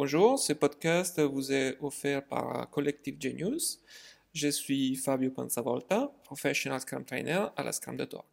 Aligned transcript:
Bonjour, 0.00 0.38
ce 0.38 0.52
podcast 0.52 1.18
vous 1.20 1.52
est 1.52 1.76
offert 1.80 2.24
par 2.24 2.70
Collective 2.70 3.16
Genius. 3.18 3.82
Je 4.32 4.46
suis 4.46 4.94
Fabio 4.94 5.32
Panzavolta, 5.32 6.12
professional 6.22 6.78
Scrum 6.78 7.04
Trainer 7.04 7.46
à 7.56 7.64
la 7.64 7.72
Scrum.org. 7.72 8.28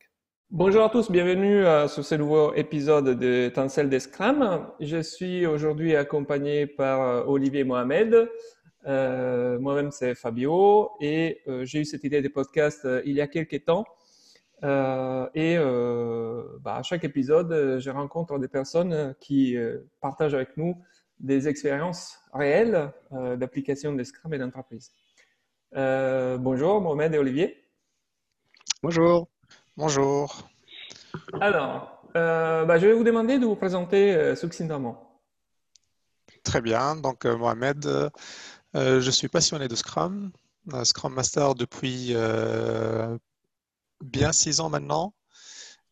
Bonjour 0.51 0.83
à 0.83 0.89
tous, 0.91 1.09
bienvenue 1.09 1.65
euh, 1.65 1.87
sur 1.87 2.05
ce 2.05 2.13
nouveau 2.13 2.53
épisode 2.53 3.17
de 3.17 3.49
Tencel 3.49 3.89
des 3.89 3.99
Scrum. 3.99 4.67
Je 4.79 5.01
suis 5.01 5.47
aujourd'hui 5.47 5.95
accompagné 5.95 6.67
par 6.67 7.01
euh, 7.01 7.23
Olivier 7.25 7.63
Mohamed. 7.63 8.29
Euh, 8.85 9.57
moi-même, 9.57 9.89
c'est 9.89 10.13
Fabio 10.13 10.91
et 11.01 11.41
j'ai 11.63 11.79
eu 11.79 11.85
cette 11.85 12.03
idée 12.03 12.21
de 12.21 12.27
podcast 12.27 12.87
il 13.05 13.13
y 13.13 13.21
a 13.21 13.27
quelques 13.27 13.65
temps. 13.65 13.85
et 14.61 15.57
bah, 16.61 16.75
à 16.75 16.83
chaque 16.83 17.03
épisode, 17.05 17.79
je 17.79 17.89
rencontre 17.89 18.37
des 18.37 18.49
personnes 18.49 19.15
qui 19.19 19.57
partagent 19.99 20.35
avec 20.35 20.57
nous 20.57 20.75
des 21.19 21.47
expériences 21.47 22.19
réelles 22.33 22.91
euh, 23.13 23.35
d'application 23.35 23.93
de 23.93 24.03
Scrum 24.03 24.33
et 24.33 24.37
d'entreprise. 24.37 24.91
Euh, 25.75 26.37
bonjour, 26.37 26.81
Mohamed 26.81 27.13
et 27.13 27.17
Olivier. 27.17 27.63
Bonjour. 28.83 29.27
Bonjour. 29.77 30.47
Alors, 31.41 32.03
euh, 32.15 32.65
bah, 32.65 32.77
je 32.77 32.87
vais 32.87 32.93
vous 32.93 33.03
demander 33.03 33.39
de 33.39 33.45
vous 33.45 33.55
présenter 33.55 34.35
succinctement. 34.35 35.21
Très 36.43 36.61
bien. 36.61 36.95
Donc, 36.95 37.25
Mohamed, 37.25 38.11
je 38.73 39.09
suis 39.11 39.27
passionné 39.27 39.67
de 39.67 39.75
Scrum, 39.75 40.31
Scrum 40.83 41.13
Master 41.13 41.55
depuis 41.55 42.15
bien 44.01 44.31
six 44.31 44.59
ans 44.59 44.69
maintenant. 44.69 45.13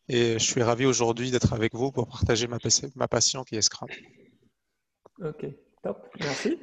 Et 0.08 0.34
je 0.34 0.44
suis 0.44 0.62
ravi 0.62 0.84
aujourd'hui 0.84 1.30
d'être 1.30 1.54
avec 1.54 1.74
vous 1.74 1.90
pour 1.90 2.06
partager 2.06 2.46
ma, 2.46 2.58
ma 2.94 3.08
passion 3.08 3.42
qui 3.42 3.56
est 3.56 3.62
Scrum. 3.62 3.88
Ok, 5.24 5.46
top, 5.82 6.06
merci. 6.20 6.58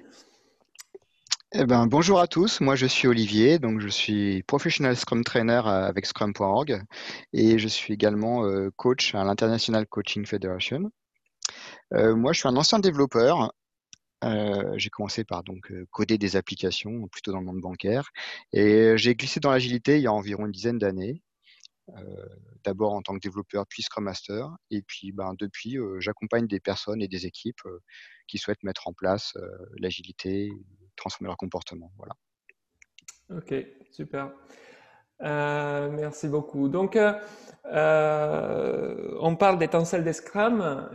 Eh 1.52 1.66
ben, 1.66 1.88
bonjour 1.88 2.20
à 2.20 2.28
tous, 2.28 2.62
moi 2.62 2.76
je 2.76 2.86
suis 2.86 3.08
Olivier, 3.08 3.58
donc 3.58 3.80
je 3.80 3.88
suis 3.88 4.44
professional 4.44 4.96
Scrum 4.96 5.24
Trainer 5.24 5.64
avec 5.66 6.06
Scrum.org 6.06 6.84
et 7.34 7.58
je 7.58 7.68
suis 7.68 7.96
également 7.96 8.46
euh, 8.46 8.70
coach 8.76 9.16
à 9.16 9.24
l'International 9.24 9.88
Coaching 9.88 10.28
Federation. 10.28 10.92
Euh, 11.96 12.16
moi 12.16 12.34
je 12.34 12.40
suis 12.42 12.48
un 12.50 12.56
ancien 12.56 12.78
développeur, 12.78 13.52
euh, 14.24 14.74
j'ai 14.78 14.92
commencé 14.92 15.24
par 15.24 15.44
donc 15.44 15.74
coder 15.90 16.20
des 16.20 16.36
applications 16.36 17.08
plutôt 17.08 17.32
dans 17.32 17.40
le 17.40 17.46
monde 17.46 17.62
bancaire 17.62 18.12
et 18.54 18.94
j'ai 18.96 19.16
glissé 19.16 19.40
dans 19.40 19.50
l'agilité 19.50 19.98
il 19.98 20.04
y 20.04 20.08
a 20.08 20.14
environ 20.14 20.46
une 20.46 20.52
dizaine 20.52 20.78
d'années. 20.78 21.24
D'abord 22.64 22.94
en 22.94 23.02
tant 23.02 23.16
que 23.16 23.20
développeur, 23.20 23.66
puis 23.68 23.84
Scrum 23.84 24.06
Master. 24.06 24.50
Et 24.70 24.82
puis 24.82 25.12
ben, 25.12 25.34
depuis, 25.38 25.78
j'accompagne 26.00 26.48
des 26.48 26.60
personnes 26.60 27.02
et 27.02 27.08
des 27.08 27.26
équipes 27.26 27.62
qui 28.32 28.38
souhaitent 28.38 28.64
mettre 28.64 28.88
en 28.88 28.94
place 28.94 29.34
euh, 29.36 29.50
l'agilité, 29.78 30.50
transformer 30.96 31.28
leur 31.28 31.38
comportement. 31.38 31.92
Voilà. 31.98 32.16
Ok, 33.30 33.54
super. 33.92 34.32
Euh, 35.22 35.92
merci 35.92 36.30
beaucoup. 36.30 36.70
Donc, 36.70 36.96
euh, 36.96 37.14
on 39.20 39.36
parle 39.36 39.60
d'étincelle 39.60 40.06
des 40.06 40.14
Scrum. 40.14 40.90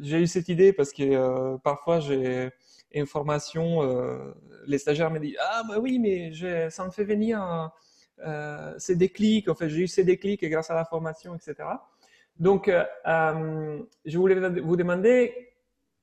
j'ai 0.00 0.20
eu 0.20 0.26
cette 0.26 0.48
idée 0.48 0.72
parce 0.72 0.92
que 0.92 1.56
parfois 1.58 2.00
j'ai 2.00 2.50
une 2.92 3.06
formation, 3.06 4.34
les 4.66 4.78
stagiaires 4.78 5.10
me 5.10 5.20
disent 5.20 5.36
Ah, 5.40 5.62
bah 5.68 5.78
oui, 5.78 6.00
mais 6.00 6.32
ça 6.70 6.84
me 6.84 6.90
fait 6.90 7.04
venir 7.04 7.70
ces 8.78 8.96
déclics. 8.96 9.48
En 9.48 9.54
fait, 9.54 9.68
j'ai 9.68 9.82
eu 9.82 9.86
ces 9.88 10.04
déclics 10.04 10.44
grâce 10.44 10.70
à 10.70 10.74
la 10.74 10.84
formation, 10.84 11.34
etc. 11.34 11.68
Donc, 12.38 12.70
je 13.04 14.18
voulais 14.18 14.60
vous 14.60 14.76
demander 14.76 15.48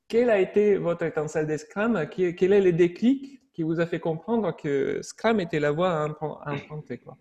quelle 0.07 0.29
a 0.29 0.39
été 0.39 0.77
votre 0.77 1.03
étincelle 1.03 1.47
de 1.47 1.57
Scrum 1.57 2.07
Quel 2.09 2.53
est 2.53 2.61
le 2.61 2.73
déclic 2.73 3.41
qui 3.53 3.63
vous 3.63 3.79
a 3.79 3.85
fait 3.85 3.99
comprendre 3.99 4.55
que 4.55 4.99
Scrum 5.01 5.39
était 5.39 5.59
la 5.59 5.71
voie 5.71 6.03
à 6.03 6.53
emprunter 6.53 6.97
quoi? 6.97 7.17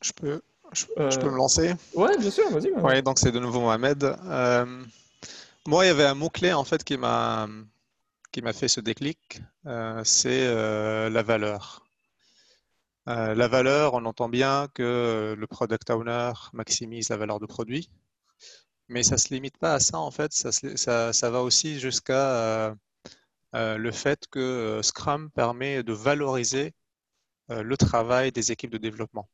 Je, 0.00 0.12
peux, 0.12 0.40
je, 0.72 0.86
peux 1.18 1.30
me 1.30 1.36
lancer? 1.36 1.74
Oui, 1.94 2.10
bien 2.18 2.30
sûr, 2.30 2.48
vas-y. 2.50 2.70
Oui, 2.76 3.02
donc 3.02 3.18
c'est 3.18 3.32
de 3.32 3.38
nouveau 3.38 3.60
Mohamed. 3.60 4.04
Euh, 4.04 4.64
moi, 5.66 5.84
il 5.84 5.88
y 5.88 5.90
avait 5.90 6.04
un 6.04 6.14
mot-clé 6.14 6.52
en 6.52 6.64
fait 6.64 6.82
qui 6.84 6.96
m'a 6.96 7.46
qui 8.36 8.42
m'a 8.42 8.52
fait 8.52 8.68
ce 8.68 8.80
déclic, 8.80 9.40
euh, 9.64 10.04
c'est 10.04 10.46
euh, 10.46 11.08
la 11.08 11.22
valeur. 11.22 11.86
la 13.06 13.48
valeur, 13.48 13.94
on 13.94 14.04
entend 14.04 14.28
bien 14.28 14.68
que 14.74 15.34
le 15.38 15.46
product 15.46 15.88
owner 15.88 16.32
maximise 16.52 17.08
la 17.08 17.16
valeur 17.16 17.40
du 17.40 17.46
produit. 17.46 17.88
Mais 18.88 19.02
ça 19.02 19.16
se 19.16 19.32
limite 19.32 19.56
pas 19.56 19.72
à 19.72 19.80
ça, 19.80 19.98
en 19.98 20.10
fait. 20.10 20.34
Ça, 20.34 20.52
ça, 20.52 21.14
ça 21.14 21.30
va 21.30 21.40
aussi 21.40 21.80
jusqu'à 21.80 22.68
euh, 22.68 22.74
euh, 23.54 23.78
le 23.78 23.90
fait 23.90 24.26
que 24.30 24.38
euh, 24.38 24.82
Scrum 24.82 25.30
permet 25.30 25.82
de 25.82 25.94
valoriser 25.94 26.74
le 27.48 27.76
travail 27.76 28.32
des 28.32 28.52
équipes 28.52 28.72
de 28.72 28.78
développement. 28.78 29.30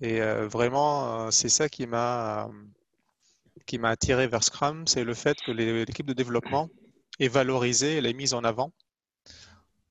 Et 0.00 0.20
vraiment, 0.48 1.30
c'est 1.30 1.50
ça 1.50 1.68
qui 1.68 1.86
m'a 1.86 2.50
qui 3.66 3.78
m'a 3.78 3.90
attiré 3.90 4.26
vers 4.26 4.42
Scrum, 4.42 4.86
c'est 4.88 5.04
le 5.04 5.14
fait 5.14 5.38
que 5.42 5.52
l'équipe 5.52 6.06
de 6.06 6.14
développement 6.14 6.68
est 7.20 7.28
valorisée, 7.28 7.98
elle 7.98 8.06
est 8.06 8.12
mise 8.12 8.34
en 8.34 8.42
avant. 8.44 8.72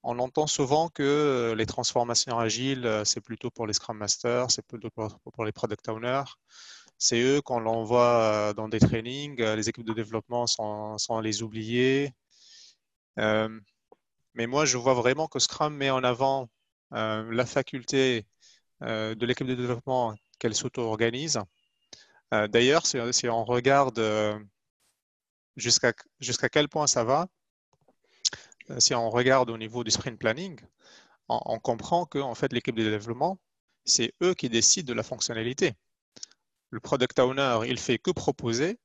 On 0.04 0.20
entend 0.20 0.48
souvent 0.48 0.90
que 0.90 1.54
les 1.58 1.66
transformations 1.66 2.40
agiles, 2.40 3.02
c'est 3.06 3.22
plutôt 3.22 3.52
pour 3.52 3.68
les 3.68 3.74
Scrum 3.74 3.98
Masters, 3.98 4.52
c'est 4.52 4.66
plutôt 4.66 4.90
pour 4.90 5.46
les 5.46 5.52
Product 5.52 5.88
Owners. 5.90 6.24
C'est 7.00 7.22
eux 7.22 7.42
qu'on 7.42 7.60
l'envoie 7.62 8.50
euh, 8.50 8.54
dans 8.54 8.68
des 8.68 8.80
trainings. 8.80 9.42
Euh, 9.42 9.56
les 9.56 9.70
équipes 9.70 9.86
de 9.86 9.94
développement 9.94 10.48
sont, 10.48 10.98
les 11.24 11.42
oubliés. 11.42 12.14
Euh, 13.20 13.50
mais 14.36 14.48
moi, 14.48 14.66
je 14.66 14.78
vois 14.78 14.94
vraiment 14.94 15.28
que 15.28 15.40
Scrum 15.40 15.76
met 15.76 15.90
en 15.90 16.04
avant 16.04 16.50
la 16.92 17.46
faculté 17.46 18.26
de 18.82 19.26
l'équipe 19.26 19.46
de 19.48 19.56
développement 19.56 20.16
qu'elle 20.40 20.56
s'auto-organise. 20.56 21.40
D'ailleurs, 22.32 22.86
si, 22.86 23.30
on 23.30 23.44
regarde 23.46 24.00
jusqu'à 25.56 26.50
quel 26.52 26.70
point 26.70 26.88
ça 26.88 27.04
va, 27.04 27.28
si 28.78 28.94
on 28.94 29.10
regarde 29.10 29.50
au 29.50 29.58
niveau 29.58 29.84
du 29.84 29.92
sprint 29.92 30.20
planning, 30.20 30.60
on, 31.28 31.40
on 31.46 31.60
comprend 31.60 32.06
que 32.06 32.20
en 32.20 32.36
fait, 32.36 32.54
l'équipe 32.54 32.76
de 32.76 32.90
développement, 32.90 33.40
c'est 33.86 34.14
eux 34.22 34.34
qui 34.34 34.50
décident 34.50 34.88
de 34.88 34.94
la 34.94 35.04
fonctionnalité 35.04 35.76
le 36.70 36.80
product 36.80 37.20
owner, 37.20 37.60
il 37.68 37.80
fait 37.80 37.98
que 37.98 38.12
proposer, 38.12 38.78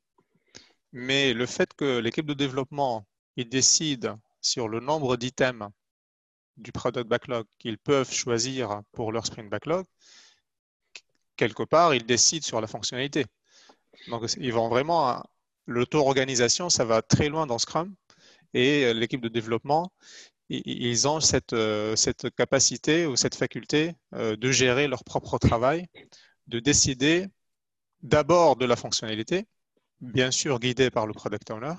mais 0.93 1.35
le 1.35 1.47
fait 1.47 1.73
que 1.75 1.99
l'équipe 1.99 2.27
de 2.27 2.35
développement 2.35 3.07
il 3.37 3.49
décide 3.49 4.17
sur 4.41 4.69
le 4.69 4.81
nombre 4.81 5.17
d'items 5.17 5.69
du 6.57 6.71
product 6.71 7.09
backlog 7.09 7.47
qu'ils 7.59 7.79
peuvent 7.79 8.13
choisir 8.13 8.83
pour 8.93 9.11
leur 9.11 9.27
sprint 9.27 9.51
backlog, 9.51 9.85
quelque 11.37 11.65
part, 11.65 11.95
ils 11.95 12.07
décident 12.07 12.45
sur 12.45 12.61
la 12.61 12.69
fonctionnalité. 12.69 13.27
Donc, 14.09 14.23
ils 14.39 14.53
vont 14.53 14.69
vraiment, 14.69 15.25
l'auto-organisation, 15.67 16.69
ça 16.71 16.85
va 16.85 17.03
très 17.03 17.29
loin 17.29 17.47
dans 17.47 17.59
Scrum, 17.59 17.95
et 18.53 18.95
l'équipe 18.95 19.21
de 19.21 19.29
développement, 19.29 19.93
ils 20.51 21.09
ont 21.09 21.21
cette, 21.21 21.57
cette 21.97 22.31
capacité 22.37 23.07
ou 23.07 23.17
cette 23.17 23.35
faculté 23.35 23.95
euh, 24.15 24.37
de 24.37 24.51
gérer 24.51 24.89
leur 24.89 25.05
propre 25.05 25.39
travail, 25.39 25.87
de 26.47 26.61
décider 26.61 27.27
d'abord 28.03 28.57
de 28.57 28.67
la 28.67 28.77
fonctionnalité, 28.77 29.47
bien 30.01 30.31
sûr 30.31 30.61
guidé 30.61 30.91
par 30.91 31.07
le 31.07 31.15
product 31.15 31.51
owner, 31.51 31.75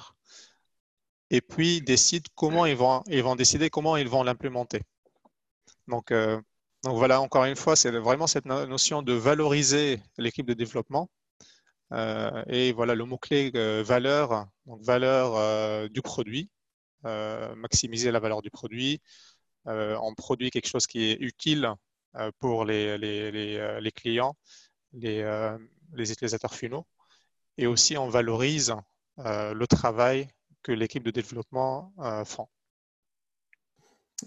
et 1.30 1.42
puis 1.42 1.82
décide 1.82 2.26
comment 2.36 2.66
ils 2.66 2.76
vont, 2.76 3.04
décider 3.36 3.70
comment 3.70 3.98
ils 3.98 4.08
vont 4.08 4.24
l'implémenter. 4.24 4.82
Donc, 5.88 6.12
euh, 6.12 6.42
donc 6.84 6.98
voilà, 6.98 7.22
encore 7.22 7.46
une 7.46 7.56
fois, 7.56 7.76
c'est 7.76 7.92
vraiment 7.92 8.28
cette 8.28 8.46
notion 8.46 9.02
de 9.02 9.14
valoriser 9.14 10.00
l'équipe 10.18 10.46
de 10.46 10.54
développement. 10.54 11.10
Euh, 11.92 12.44
et 12.48 12.72
voilà 12.72 12.96
le 12.96 13.06
mot-clé 13.06 13.52
euh, 13.56 13.84
valeur, 13.84 14.48
donc 14.66 14.82
valeur 14.84 15.90
du 15.90 16.02
produit, 16.02 16.50
maximiser 17.04 18.12
la 18.12 18.20
valeur 18.20 18.42
du 18.42 18.50
produit. 18.50 19.02
on 19.66 20.14
produit 20.16 20.50
quelque 20.50 20.68
chose 20.68 20.88
qui 20.88 21.12
est 21.12 21.18
utile 21.20 21.72
pour 22.40 22.66
les, 22.66 22.98
les, 22.98 23.32
les, 23.32 23.80
les 23.82 23.92
clients, 23.92 24.36
les, 24.94 25.22
utilisateurs 25.98 26.56
finaux 26.56 26.86
et 27.58 27.68
aussi 27.68 27.98
on 27.98 28.10
valorise 28.10 28.76
euh, 29.20 29.54
le 29.54 29.68
travail 29.68 30.28
que 30.62 30.72
l'équipe 30.72 31.04
de 31.04 31.12
développement 31.12 31.94
euh, 32.00 32.26
font. 32.26 32.48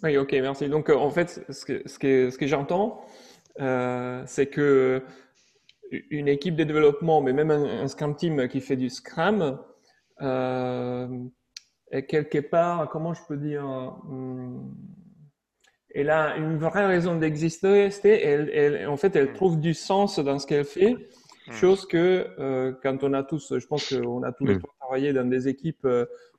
Oui, 0.02 0.16
ok, 0.16 0.32
merci. 0.32 0.68
Donc, 0.68 0.88
euh, 0.88 0.96
en 0.96 1.10
fait, 1.10 1.44
ce 1.50 1.64
que, 1.64 1.86
ce 1.86 1.98
que, 1.98 2.30
ce 2.30 2.38
que 2.38 2.46
j'entends, 2.46 3.04
c'est 4.26 4.46
que 4.46 5.02
une 6.10 6.28
équipe 6.28 6.56
de 6.56 6.64
développement, 6.64 7.20
mais 7.20 7.32
même 7.32 7.50
un, 7.50 7.88
Scrum 7.88 8.16
Team 8.16 8.48
qui 8.48 8.60
fait 8.60 8.76
du 8.76 8.90
Scrum, 8.90 9.58
est 10.20 12.06
quelque 12.06 12.38
part, 12.38 12.88
comment 12.90 13.14
je 13.14 13.20
peux 13.26 13.36
dire, 13.36 13.64
hmm, 14.04 14.74
elle 15.94 16.10
a 16.10 16.36
une 16.36 16.58
vraie 16.58 16.86
raison 16.86 17.16
d'exister. 17.16 17.90
Elle, 18.04 18.50
elle, 18.50 18.88
en 18.88 18.96
fait, 18.96 19.16
elle 19.16 19.30
hmm. 19.30 19.34
trouve 19.34 19.60
du 19.60 19.74
sens 19.74 20.18
dans 20.18 20.38
ce 20.38 20.46
qu'elle 20.46 20.64
fait 20.64 20.96
Hmm. 21.48 21.52
Chose 21.52 21.86
que 21.86 22.76
quand 22.82 23.02
on 23.04 23.14
a 23.14 23.22
tous, 23.22 23.58
je 23.58 23.66
pense 23.66 23.88
qu'on 23.88 24.22
a 24.22 24.32
tous 24.32 24.44
les 24.44 24.58
trois 24.58 24.74
travaillé 24.80 25.12
dans 25.12 25.24
des 25.24 25.48
équipes 25.48 25.86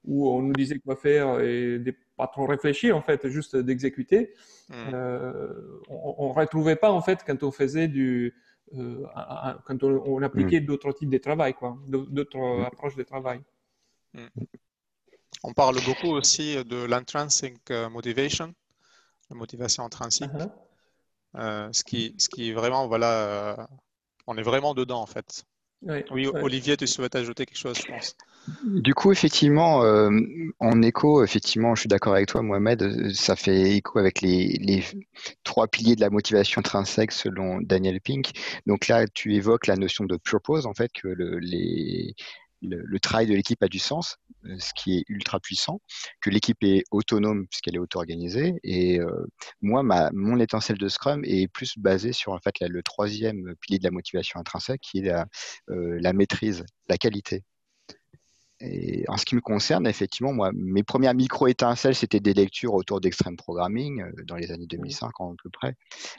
où 0.06 0.30
on 0.30 0.42
nous 0.42 0.54
disait 0.54 0.80
quoi 0.80 0.96
faire 0.96 1.40
et 1.40 1.82
pas 2.16 2.28
trop 2.28 2.46
réfléchir 2.46 2.96
en 2.96 3.02
fait, 3.02 3.28
juste 3.28 3.56
d'exécuter. 3.56 4.34
on, 4.70 4.74
ne 4.84 6.34
retrouvait 6.34 6.76
pas 6.76 6.92
en 6.92 7.02
fait 7.02 7.20
quand 7.26 7.42
on 7.44 7.52
faisait 7.52 7.88
du, 7.88 8.36
quand 9.66 9.84
on, 9.84 10.22
appliquait 10.22 10.62
d'autres 10.62 10.92
types 10.92 11.10
de 11.10 11.18
travail, 11.18 11.54
quoi, 11.54 11.78
d'autres 11.88 12.64
approches 12.66 12.96
de 12.96 13.04
travail. 13.04 13.42
On 15.44 15.54
parle 15.54 15.78
beaucoup 15.86 16.10
aussi 16.10 16.64
de 16.66 16.84
l'intrinsic 16.84 17.72
euh, 17.72 17.90
motivation, 17.90 18.54
la 19.30 19.38
motivation 19.38 19.86
intrinsèque. 19.86 20.32
Uh-huh. 20.32 20.52
Euh, 21.36 21.70
ce, 21.72 21.84
qui, 21.84 22.16
ce 22.18 22.28
qui 22.28 22.50
est 22.50 22.54
vraiment, 22.54 22.88
voilà, 22.88 23.12
euh, 23.12 23.68
on 24.28 24.36
est 24.38 24.42
vraiment 24.44 24.74
dedans 24.74 25.02
en 25.02 25.06
fait. 25.06 25.46
Oui, 25.84 26.28
Olivier, 26.28 26.76
tu 26.76 26.88
souhaites 26.88 27.16
ajouter 27.16 27.46
quelque 27.46 27.58
chose, 27.58 27.78
je 27.78 27.88
pense. 27.88 28.18
Du 28.66 28.94
coup, 28.94 29.12
effectivement, 29.12 29.84
en 30.60 30.82
écho, 30.82 31.24
effectivement, 31.24 31.76
je 31.76 31.82
suis 31.82 31.88
d'accord 31.88 32.14
avec 32.14 32.28
toi, 32.28 32.42
Mohamed, 32.42 33.14
ça 33.14 33.36
fait 33.36 33.76
écho 33.76 34.00
avec 34.00 34.22
les, 34.22 34.84
trois 35.44 35.68
piliers 35.68 35.96
de 35.96 36.02
la 36.02 36.10
motivation 36.10 36.60
intrinsèque 36.60 37.12
selon 37.12 37.62
Daniel 37.62 38.02
Pink. 38.02 38.32
Donc 38.66 38.88
là, 38.88 39.06
tu 39.08 39.36
évoques 39.36 39.68
la 39.68 39.76
notion 39.76 40.06
de 40.06 40.18
purpose, 40.18 40.66
en 40.66 40.74
fait, 40.74 40.92
que 40.92 41.08
le, 41.08 43.00
travail 43.00 43.28
de 43.28 43.34
l'équipe 43.34 43.62
a 43.64 43.68
du 43.68 43.80
sens, 43.80 44.18
euh, 44.46 44.56
ce 44.60 44.72
qui 44.76 44.98
est 44.98 45.04
ultra 45.08 45.40
puissant, 45.40 45.82
que 46.22 46.30
l'équipe 46.30 46.62
est 46.64 46.84
autonome 46.92 47.48
puisqu'elle 47.48 47.76
est 47.76 47.80
auto-organisée. 47.80 48.56
Et 48.64 49.00
euh, 49.00 49.26
moi, 49.62 49.84
mon 50.14 50.40
étincelle 50.40 50.78
de 50.78 50.88
Scrum 50.88 51.24
est 51.26 51.48
plus 51.48 51.78
basée 51.78 52.14
sur 52.14 52.34
en 52.34 52.40
fait 52.40 52.56
le 52.62 52.84
troisième 52.84 53.56
pilier 53.62 53.80
de 53.80 53.84
la 53.84 53.92
motivation 53.92 54.40
intrinsèque, 54.40 54.82
qui 54.82 55.00
est 55.00 55.12
euh, 55.12 55.98
la 56.02 56.14
maîtrise, 56.14 56.66
la 56.88 56.98
qualité. 56.98 57.44
Et 58.62 59.06
en 59.08 59.18
ce 59.18 59.26
qui 59.26 59.36
me 59.36 59.42
concerne, 59.42 59.88
effectivement, 59.88 60.34
moi, 60.34 60.52
mes 60.54 60.84
premières 60.84 61.14
micro-étincelles, 61.14 61.96
c'était 61.96 62.20
des 62.20 62.34
lectures 62.34 62.74
autour 62.74 63.00
d'extreme 63.00 63.38
programming 63.38 64.04
dans 64.26 64.36
les 64.36 64.52
années 64.52 64.68
2050 64.68 65.34
à 65.40 65.44
peu 65.44 65.50
près. 65.50 65.76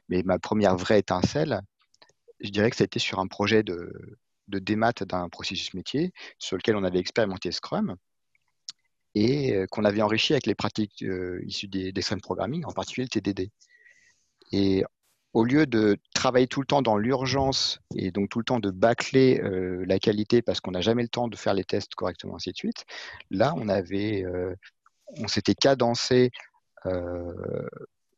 Mais 0.09 0.23
ma 0.23 0.39
première 0.39 0.77
vraie 0.77 1.01
étincelle, 1.01 1.61
je 2.41 2.49
dirais 2.51 2.71
que 2.71 2.77
ça 2.77 2.85
a 2.85 2.87
été 2.87 2.99
sur 2.99 3.19
un 3.19 3.27
projet 3.27 3.63
de, 3.63 3.93
de 4.49 4.59
démat 4.59 4.93
d'un 5.07 5.29
processus 5.29 5.75
métier 5.75 6.13
sur 6.39 6.57
lequel 6.57 6.77
on 6.77 6.85
avait 6.85 6.99
expérimenté 6.99 7.53
Scrum 7.53 7.97
et 9.15 9.55
euh, 9.55 9.67
qu'on 9.67 9.85
avait 9.85 10.03
enrichi 10.03 10.33
avec 10.33 10.47
les 10.47 10.55
pratiques 10.55 11.03
euh, 11.03 11.41
issues 11.45 11.69
des 11.69 11.93
Programming, 12.23 12.65
en 12.65 12.73
particulier 12.73 13.09
le 13.13 13.21
TDD. 13.21 13.51
Et 14.53 14.85
au 15.32 15.44
lieu 15.44 15.67
de 15.67 15.97
travailler 16.15 16.47
tout 16.47 16.61
le 16.61 16.67
temps 16.67 16.82
dans 16.82 16.97
l'urgence 16.97 17.81
et 17.94 18.11
donc 18.11 18.31
tout 18.31 18.38
le 18.38 18.44
temps 18.44 18.61
de 18.61 18.71
bâcler 18.71 19.41
euh, 19.43 19.85
la 19.87 19.99
qualité 19.99 20.43
parce 20.43 20.61
qu'on 20.61 20.73
n'a 20.73 20.81
jamais 20.81 21.03
le 21.03 21.09
temps 21.09 21.29
de 21.29 21.37
faire 21.37 21.55
les 21.55 21.65
tests 21.65 21.94
correctement, 21.94 22.37
ainsi 22.37 22.53
de 22.53 22.56
suite, 22.56 22.85
là, 23.31 23.55
on 23.56 23.69
avait, 23.69 24.25
on 25.19 25.29
s'était 25.29 25.55
cadencé 25.55 26.31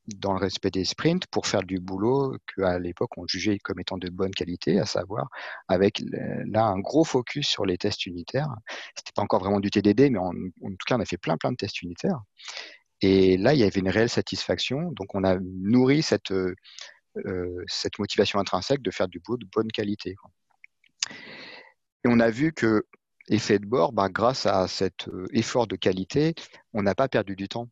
dans 0.06 0.32
le 0.32 0.38
respect 0.38 0.70
des 0.70 0.84
sprints 0.84 1.26
pour 1.26 1.46
faire 1.46 1.62
du 1.62 1.78
boulot 1.78 2.36
qu'à 2.54 2.78
l'époque 2.78 3.16
on 3.16 3.26
jugeait 3.26 3.58
comme 3.58 3.80
étant 3.80 3.98
de 3.98 4.08
bonne 4.08 4.32
qualité, 4.32 4.78
à 4.78 4.86
savoir 4.86 5.28
avec 5.68 6.02
là 6.10 6.64
un 6.64 6.78
gros 6.80 7.04
focus 7.04 7.46
sur 7.48 7.66
les 7.66 7.78
tests 7.78 8.06
unitaires. 8.06 8.48
C'était 8.96 9.12
pas 9.14 9.22
encore 9.22 9.40
vraiment 9.40 9.60
du 9.60 9.70
TDD, 9.70 10.10
mais 10.10 10.18
en, 10.18 10.32
tout 10.32 10.86
cas 10.86 10.96
on 10.96 11.00
a 11.00 11.04
fait 11.04 11.18
plein 11.18 11.36
plein 11.36 11.52
de 11.52 11.56
tests 11.56 11.82
unitaires. 11.82 12.20
Et 13.00 13.36
là 13.36 13.54
il 13.54 13.60
y 13.60 13.64
avait 13.64 13.80
une 13.80 13.88
réelle 13.88 14.08
satisfaction, 14.08 14.90
donc 14.92 15.14
on 15.14 15.24
a 15.24 15.38
nourri 15.40 16.02
cette 16.02 16.32
euh, 16.32 16.54
cette 17.66 17.98
motivation 17.98 18.38
intrinsèque 18.38 18.82
de 18.82 18.90
faire 18.90 19.08
du 19.08 19.20
boulot 19.20 19.38
de 19.38 19.46
bonne 19.52 19.70
qualité. 19.70 20.16
Et 22.04 22.08
on 22.08 22.20
a 22.20 22.30
vu 22.30 22.52
que 22.52 22.84
effet 23.28 23.58
de 23.58 23.66
bord, 23.66 23.92
bah, 23.92 24.08
grâce 24.08 24.46
à 24.46 24.66
cet 24.66 25.08
euh, 25.08 25.26
effort 25.32 25.66
de 25.66 25.76
qualité, 25.76 26.34
on 26.72 26.82
n'a 26.82 26.94
pas 26.94 27.08
perdu 27.08 27.36
du 27.36 27.48
temps 27.48 27.68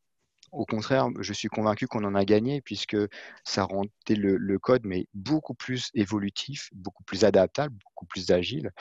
au 0.52 0.64
contraire, 0.64 1.08
je 1.20 1.32
suis 1.32 1.46
convaincu 1.46 1.86
qu'on 1.86 2.02
en 2.02 2.16
a 2.16 2.24
gagné 2.24 2.60
puisque 2.60 2.96
ça 3.44 3.62
rendait 3.62 3.90
le, 4.16 4.58
code 4.58 4.82
mais 4.84 5.06
beaucoup 5.14 5.54
plus 5.54 5.90
évolutif, 5.94 6.70
beaucoup 6.72 7.04
plus 7.04 7.24
adaptable, 7.24 7.72
beaucoup 7.84 8.06
plus 8.06 8.32
agile 8.32 8.72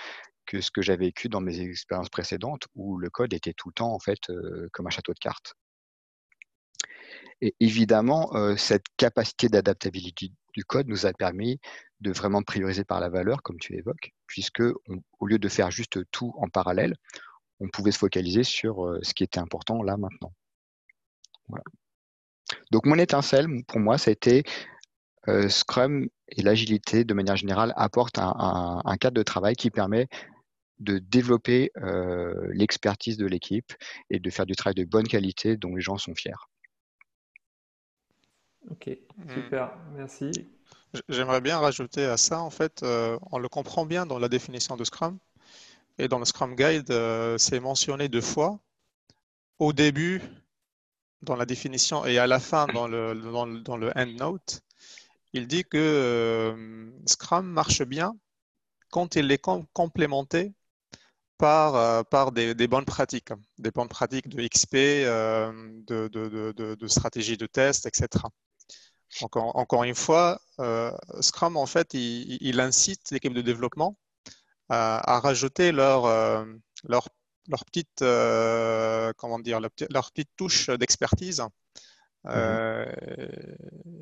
que 0.48 0.62
ce 0.62 0.72
que 0.72 0.82
j'avais 0.82 1.06
vécu 1.06 1.30
dans 1.30 1.42
mes 1.42 1.60
expériences 1.60 2.10
précédentes 2.10 2.64
où 2.74 2.98
le 2.98 3.12
code 3.12 3.34
était 3.34 3.54
tout 3.54 3.70
le 3.70 3.74
temps 3.74 3.94
en 3.94 4.00
fait 4.00 4.32
euh, 4.32 4.68
comme 4.74 4.88
un 4.88 4.90
château 4.90 5.14
de 5.14 5.20
cartes. 5.20 5.54
Et 7.42 7.56
évidemment, 7.60 8.36
euh, 8.36 8.56
cette 8.56 8.86
capacité 8.98 9.48
d'adaptabilité 9.48 10.32
du 10.54 10.64
code 10.66 10.88
nous 10.88 11.06
a 11.06 11.14
permis 11.14 11.60
de 12.02 12.12
vraiment 12.12 12.42
prioriser 12.42 12.84
par 12.84 13.00
la 13.00 13.10
valeur, 13.10 13.44
comme 13.44 13.60
tu 13.60 13.76
évoques, 13.76 14.12
puisque 14.28 14.62
au 15.20 15.28
lieu 15.28 15.40
de 15.40 15.50
faire 15.50 15.72
juste 15.72 16.00
tout 16.12 16.34
en 16.38 16.48
parallèle, 16.50 16.96
on 17.60 17.68
pouvait 17.68 17.92
se 17.92 18.00
focaliser 18.00 18.44
sur 18.44 18.86
euh, 18.86 19.00
ce 19.04 19.14
qui 19.14 19.24
était 19.24 19.40
important 19.40 19.84
là 19.84 19.98
maintenant. 19.98 20.34
Donc 22.72 22.86
mon 22.86 22.98
étincelle, 22.98 23.48
pour 23.68 23.80
moi, 23.80 23.98
ça 23.98 24.10
a 24.10 24.12
été 24.14 24.44
euh, 25.28 25.50
Scrum 25.50 26.08
et 26.30 26.42
l'agilité 26.42 27.04
de 27.04 27.14
manière 27.14 27.36
générale 27.36 27.74
apportent 27.76 28.20
un, 28.20 28.96
cadre 29.00 29.16
de 29.16 29.24
travail 29.24 29.56
qui 29.56 29.72
permet 29.72 30.08
de 30.80 31.00
développer 31.00 31.72
euh, 31.78 32.48
l'expertise 32.54 33.18
de 33.18 33.26
l'équipe 33.26 33.74
et 34.10 34.20
de 34.20 34.30
faire 34.30 34.46
du 34.46 34.56
travail 34.56 34.76
de 34.76 34.86
bonne 34.86 35.08
qualité 35.08 35.58
dont 35.58 35.76
les 35.76 35.82
gens 35.82 35.98
sont 35.98 36.16
fiers. 36.16 36.32
Ok, 38.70 38.90
hmm. 39.18 39.30
super, 39.34 39.78
merci. 39.96 40.32
J'aimerais 41.08 41.42
bien 41.42 41.60
rajouter 41.60 42.06
à 42.06 42.18
ça, 42.18 42.42
en 42.42 42.50
fait, 42.50 42.84
euh, 42.84 43.18
on 43.32 43.40
le 43.40 43.48
comprend 43.48 43.86
bien 43.86 44.06
dans 44.06 44.20
la 44.20 44.28
définition 44.28 44.76
de 44.76 44.84
Scrum 44.84 45.18
et 45.98 46.08
dans 46.08 46.20
le 46.20 46.26
Scrum 46.26 46.56
Guide, 46.56 46.92
c'est 47.38 47.60
mentionné 47.60 48.08
deux 48.08 48.22
fois. 48.22 48.60
Au 49.60 49.74
début, 49.74 50.22
dans 51.22 51.36
la 51.36 51.46
définition 51.46 52.06
et 52.06 52.18
à 52.18 52.28
la 52.28 52.40
fin 52.40 52.68
dans 52.68 52.88
le, 52.88 53.14
dans, 53.16 53.48
dans 53.48 53.78
le 53.78 53.92
endnote, 53.98 54.62
il 55.34 55.48
dit 55.48 55.64
que 55.64 55.78
euh, 55.78 56.92
Scrum 57.06 57.46
marche 57.46 57.84
bien 57.84 58.16
quand 58.90 59.16
il 59.16 59.32
est 59.32 59.44
complémenté 59.74 60.54
par, 61.38 61.76
euh, 61.76 62.04
par 62.04 62.32
des, 62.32 62.56
des, 62.56 62.68
bonnes 62.68 62.86
pratiques, 62.86 63.30
des 63.58 63.72
bonnes 63.72 63.88
pratiques 63.88 64.28
de 64.28 64.46
XP, 64.48 64.76
euh, 64.76 65.52
de, 65.88 66.08
de, 66.08 66.52
de, 66.54 66.76
de, 66.76 66.88
stratégie 66.88 67.38
de 67.38 67.46
test, 67.46 67.86
etc. 67.86 68.08
Encore, 69.22 69.56
encore 69.56 69.84
une 69.84 69.96
fois, 69.96 70.40
Scrum, 71.20 71.58
en 71.58 71.66
fait, 71.66 71.94
il, 71.94 72.38
il 72.42 72.60
incite 72.60 73.12
l'équipe 73.12 73.34
de 73.34 73.42
développement 73.42 73.98
à, 74.70 75.16
à 75.16 75.20
rajouter 75.20 75.72
leur, 75.72 76.06
leur 76.84 77.10
leur 77.50 77.66
petite, 77.66 78.02
euh, 78.02 79.12
comment 79.18 79.40
dire, 79.40 79.60
leur, 79.60 79.72
petite 80.12 80.30
touche 80.38 80.70
d'expertise. 80.70 81.42
Mhm. 82.24 82.32
Euh, 82.32 82.86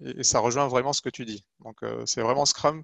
et, 0.04 0.24
ça 0.24 0.40
rejoint 0.40 0.68
vraiment 0.68 0.94
ce 0.94 1.02
que 1.02 1.10
tu 1.10 1.26
dis. 1.26 1.44
Donc, 1.64 1.82
euh, 1.84 2.06
c'est 2.06 2.22
vraiment 2.22 2.46
Scrum. 2.46 2.84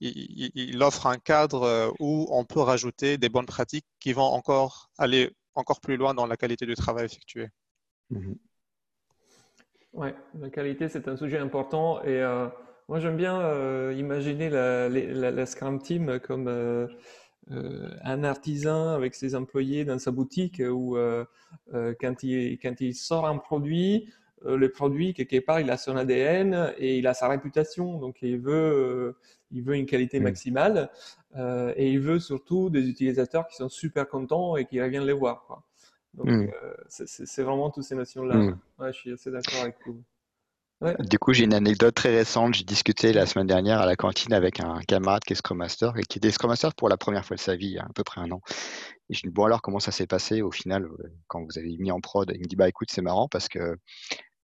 Il, 0.00 0.82
offre 0.82 1.06
un 1.06 1.18
cadre 1.18 1.94
où 1.98 2.26
on 2.30 2.44
peut 2.44 2.60
rajouter 2.60 3.18
des 3.18 3.28
bonnes 3.28 3.46
pratiques 3.46 3.86
qui 3.98 4.12
vont 4.12 4.22
encore 4.22 4.90
aller 4.98 5.34
encore 5.54 5.80
plus 5.80 5.96
loin 5.96 6.14
dans 6.14 6.26
la 6.26 6.36
qualité 6.36 6.66
du 6.66 6.74
travail 6.74 7.06
effectué. 7.06 7.48
Mhm. 8.10 8.36
Oui, 9.94 10.08
la 10.40 10.50
qualité, 10.50 10.88
c'est 10.88 11.08
un 11.08 11.16
sujet 11.16 11.38
important. 11.38 12.02
Et 12.02 12.20
moi, 12.88 12.98
j'aime 12.98 13.16
bien 13.16 13.90
imaginer 13.92 14.50
la, 14.50 14.88
la, 14.88 15.46
Scrum 15.46 15.80
Team 15.80 16.18
comme 16.20 16.48
euh, 17.50 17.90
un 18.02 18.24
artisan 18.24 18.94
avec 18.94 19.14
ses 19.14 19.34
employés 19.34 19.84
dans 19.84 19.98
sa 19.98 20.10
boutique 20.10 20.62
où 20.66 20.96
euh, 20.96 21.26
euh, 21.74 21.92
quand, 22.00 22.22
il, 22.22 22.58
quand 22.58 22.80
il 22.80 22.94
sort 22.94 23.26
un 23.26 23.36
produit, 23.36 24.08
le 24.46 24.70
produit, 24.70 25.14
quelque 25.14 25.40
part, 25.40 25.60
il 25.60 25.70
a 25.70 25.78
son 25.78 25.96
ADN 25.96 26.74
et 26.76 26.98
il 26.98 27.06
a 27.06 27.14
sa 27.14 27.28
réputation. 27.28 27.98
Donc, 27.98 28.18
il 28.20 28.38
veut, 28.38 29.16
il 29.50 29.62
veut 29.62 29.74
une 29.74 29.86
qualité 29.86 30.20
maximale 30.20 30.90
et 31.34 31.90
il 31.90 31.98
veut 31.98 32.18
surtout 32.18 32.68
des 32.68 32.86
utilisateurs 32.86 33.46
qui 33.46 33.56
sont 33.56 33.70
super 33.70 34.06
contents 34.06 34.58
et 34.58 34.66
qui 34.66 34.82
reviennent 34.82 35.06
les 35.06 35.14
voir. 35.14 35.62
Donc, 36.16 36.26
mm. 36.26 36.50
c'est 36.88 37.42
vraiment 37.42 37.70
toutes 37.70 37.84
ces 37.84 37.94
notions-là. 37.94 38.36
Mm. 38.36 38.58
je 38.86 38.92
suis 38.92 39.12
assez 39.12 39.30
d'accord 39.30 39.62
avec 39.62 39.76
vous. 39.86 40.02
Du 40.98 41.18
coup, 41.18 41.32
j'ai 41.32 41.44
une 41.44 41.54
anecdote 41.54 41.94
très 41.94 42.14
récente. 42.14 42.54
J'ai 42.54 42.64
discuté 42.64 43.12
la 43.12 43.26
semaine 43.26 43.46
dernière 43.46 43.80
à 43.80 43.86
la 43.86 43.96
cantine 43.96 44.32
avec 44.32 44.60
un 44.60 44.80
camarade 44.80 45.22
qui 45.24 45.32
est 45.32 45.36
Scrum 45.36 45.58
Master 45.58 45.96
et 45.96 46.02
qui 46.02 46.18
était 46.18 46.30
Scrum 46.30 46.50
Master 46.50 46.74
pour 46.74 46.88
la 46.88 46.96
première 46.96 47.24
fois 47.24 47.36
de 47.36 47.40
sa 47.40 47.56
vie, 47.56 47.68
il 47.68 47.72
y 47.74 47.78
a 47.78 47.84
à 47.84 47.92
peu 47.94 48.04
près 48.04 48.20
un 48.20 48.30
an. 48.32 48.42
Et 49.08 49.14
je 49.14 49.22
lui 49.22 49.30
dis, 49.30 49.34
bon 49.34 49.44
alors, 49.44 49.62
comment 49.62 49.80
ça 49.80 49.92
s'est 49.92 50.06
passé? 50.06 50.42
Au 50.42 50.50
final 50.50 50.84
euh, 50.84 51.12
quand 51.26 51.42
vous 51.42 51.58
avez 51.58 51.76
mis 51.78 51.90
en 51.90 52.00
prod 52.00 52.30
Il 52.34 52.40
me 52.40 52.46
dit, 52.46 52.56
bah 52.56 52.68
écoute, 52.68 52.88
c'est 52.90 53.02
marrant 53.02 53.28
parce 53.28 53.48
que 53.48 53.76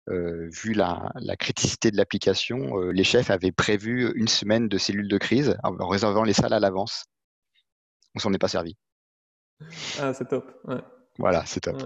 euh, 0.09 0.49
vu 0.49 0.73
la, 0.73 1.11
criticité 1.37 1.91
de 1.91 1.97
l'application, 1.97 2.79
euh, 2.79 2.91
les 2.91 3.03
chefs 3.03 3.29
avaient 3.29 3.51
prévu 3.51 4.11
une 4.15 4.27
semaine 4.27 4.67
de 4.67 4.77
cellules 4.77 5.07
de 5.07 5.17
crise 5.17 5.57
en 5.63 5.87
réservant 5.87 6.23
les 6.23 6.33
salles 6.33 6.53
à 6.53 6.59
l'avance. 6.59 7.05
On 8.15 8.19
s'en 8.19 8.33
est 8.33 8.39
pas 8.39 8.47
servi. 8.47 8.75
Ah, 9.99 10.13
c'est 10.13 10.27
top. 10.27 10.51
Voilà, 11.17 11.45
c'est 11.45 11.61
top. 11.61 11.77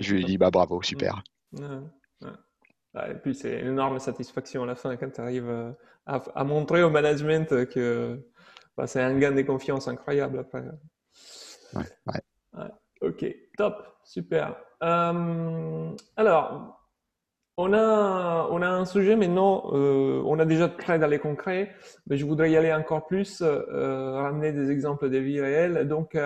je 0.00 0.14
lui 0.14 0.22
ai 0.22 0.24
dit, 0.24 0.38
bah 0.38 0.50
bravo, 0.50 0.82
super. 0.82 1.22
Et 1.54 3.14
puis 3.14 3.34
c'est 3.34 3.60
une 3.60 3.68
énorme 3.68 3.98
satisfaction 3.98 4.64
à 4.64 4.66
la 4.66 4.74
fin 4.74 4.96
quand 4.96 5.10
tu 5.10 5.20
arrives 5.20 5.48
euh, 5.48 5.72
à, 6.06 6.44
montrer 6.44 6.82
au 6.82 6.90
management 6.90 7.66
que 7.66 8.20
bah, 8.76 8.86
c'est 8.86 9.00
un 9.00 9.18
gain 9.18 9.32
de 9.32 9.42
confiance 9.42 9.88
incroyable 9.88 10.38
après. 10.40 10.62
Ouais, 11.74 11.84
ouais. 12.06 12.68
Ok, 13.00 13.26
top, 13.56 13.84
super. 14.04 14.56
Euh, 14.82 15.90
alors, 16.16 16.78
on 17.56 17.72
a, 17.72 18.48
on 18.50 18.62
a 18.62 18.68
un 18.68 18.84
sujet 18.84 19.16
maintenant, 19.16 19.70
euh, 19.72 20.22
on 20.24 20.38
a 20.38 20.44
déjà 20.44 20.68
très 20.68 20.98
dans 20.98 21.08
les 21.08 21.18
concrets, 21.18 21.74
mais 22.06 22.16
je 22.16 22.24
voudrais 22.24 22.50
y 22.50 22.56
aller 22.56 22.72
encore 22.72 23.06
plus, 23.06 23.42
euh, 23.42 24.12
ramener 24.12 24.52
des 24.52 24.70
exemples 24.70 25.10
de 25.10 25.18
vie 25.18 25.40
réelle. 25.40 25.88
Donc, 25.88 26.16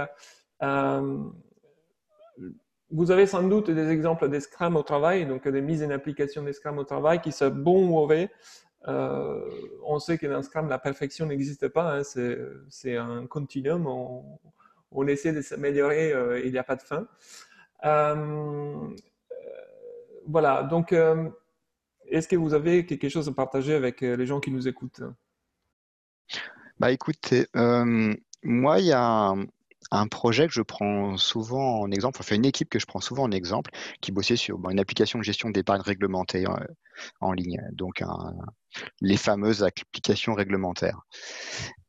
vous 2.90 3.11
avez 3.11 3.26
sans 3.26 3.43
doute 3.43 3.71
des 3.71 3.88
exemples 3.90 4.28
des 4.28 4.40
Scrum 4.40 4.76
au 4.76 4.83
travail, 4.83 5.26
donc 5.26 5.47
des 5.49 5.61
mises 5.61 5.83
en 5.83 5.90
application 5.90 6.43
des 6.43 6.52
Scrum 6.52 6.78
au 6.78 6.85
travail 6.85 7.21
qui 7.21 7.33
sont 7.33 7.50
bons 7.50 7.85
ou 7.85 7.90
mauvais. 7.90 8.31
on 8.87 9.99
sait 9.99 10.19
que 10.19 10.26
dans 10.26 10.43
Scrum, 10.43 10.69
la 10.69 10.78
perfection 10.78 11.26
n'existe 11.26 11.69
pas, 11.69 11.99
hein, 11.99 12.02
c'est 12.69 12.97
un 12.97 13.26
continuum, 13.26 13.87
on, 13.87 15.07
essaie 15.09 15.33
de 15.33 15.43
s'améliorer, 15.43 16.14
il 16.45 16.52
n'y 16.52 16.59
a 16.59 16.64
pas 16.64 16.76
de 16.76 16.83
fin. 16.83 17.07
Voilà, 20.26 20.64
donc 20.64 20.93
euh, 20.93 21.28
est-ce 22.09 22.26
que 22.26 22.37
vous 22.37 22.52
avez 22.52 22.85
quelque 22.85 23.09
chose 23.09 23.28
à 23.28 23.33
partager 23.33 23.75
avec 23.75 24.02
euh, 24.02 24.16
les 24.16 24.26
gens 24.26 24.40
qui 24.40 24.50
nous 24.50 24.66
écoutent? 24.66 25.02
Bah 26.78 26.90
écoutez, 26.90 27.47
euh, 27.55 28.12
moi 28.43 28.81
il 28.81 28.87
y 28.87 28.93
a 28.93 29.35
un, 29.90 30.07
projet 30.09 30.47
que 30.47 30.52
je 30.52 30.62
prends 30.62 31.16
souvent 31.16 31.81
en 31.81 31.90
exemple, 31.90 32.19
enfin 32.21 32.37
une 32.37 32.45
équipe 32.45 32.69
que 32.69 32.78
je 32.78 32.87
prends 32.87 33.00
souvent 33.00 33.25
en 33.25 33.31
exemple, 33.31 33.71
qui 34.00 34.12
bossait 34.12 34.37
sur 34.37 34.59
une 34.71 34.81
application 34.81 35.19
de 35.19 35.25
gestion 35.25 35.50
d'épargne 35.50 35.81
réglementée 35.81 36.45
en 37.21 37.33
ligne, 37.33 37.61
donc 37.73 38.02
les 39.00 39.16
fameuses 39.16 39.62
applications 39.62 40.35
réglementaires. 40.35 41.00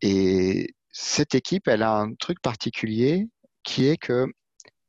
Et 0.02 0.76
cette 0.92 1.36
équipe, 1.36 1.68
elle 1.68 1.84
a 1.84 1.98
un 1.98 2.14
truc 2.14 2.42
particulier 2.42 3.28
qui 3.64 3.88
est 3.88 3.98
que 3.98 4.26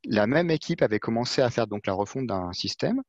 la 0.05 0.27
même 0.27 0.49
équipe 0.49 0.81
avait 0.81 0.99
commencé 0.99 1.41
à 1.41 1.49
faire 1.49 1.67
donc 1.67 1.85
la 1.87 1.93
refonte 1.93 2.27
d'un 2.27 2.53
système 2.53 3.01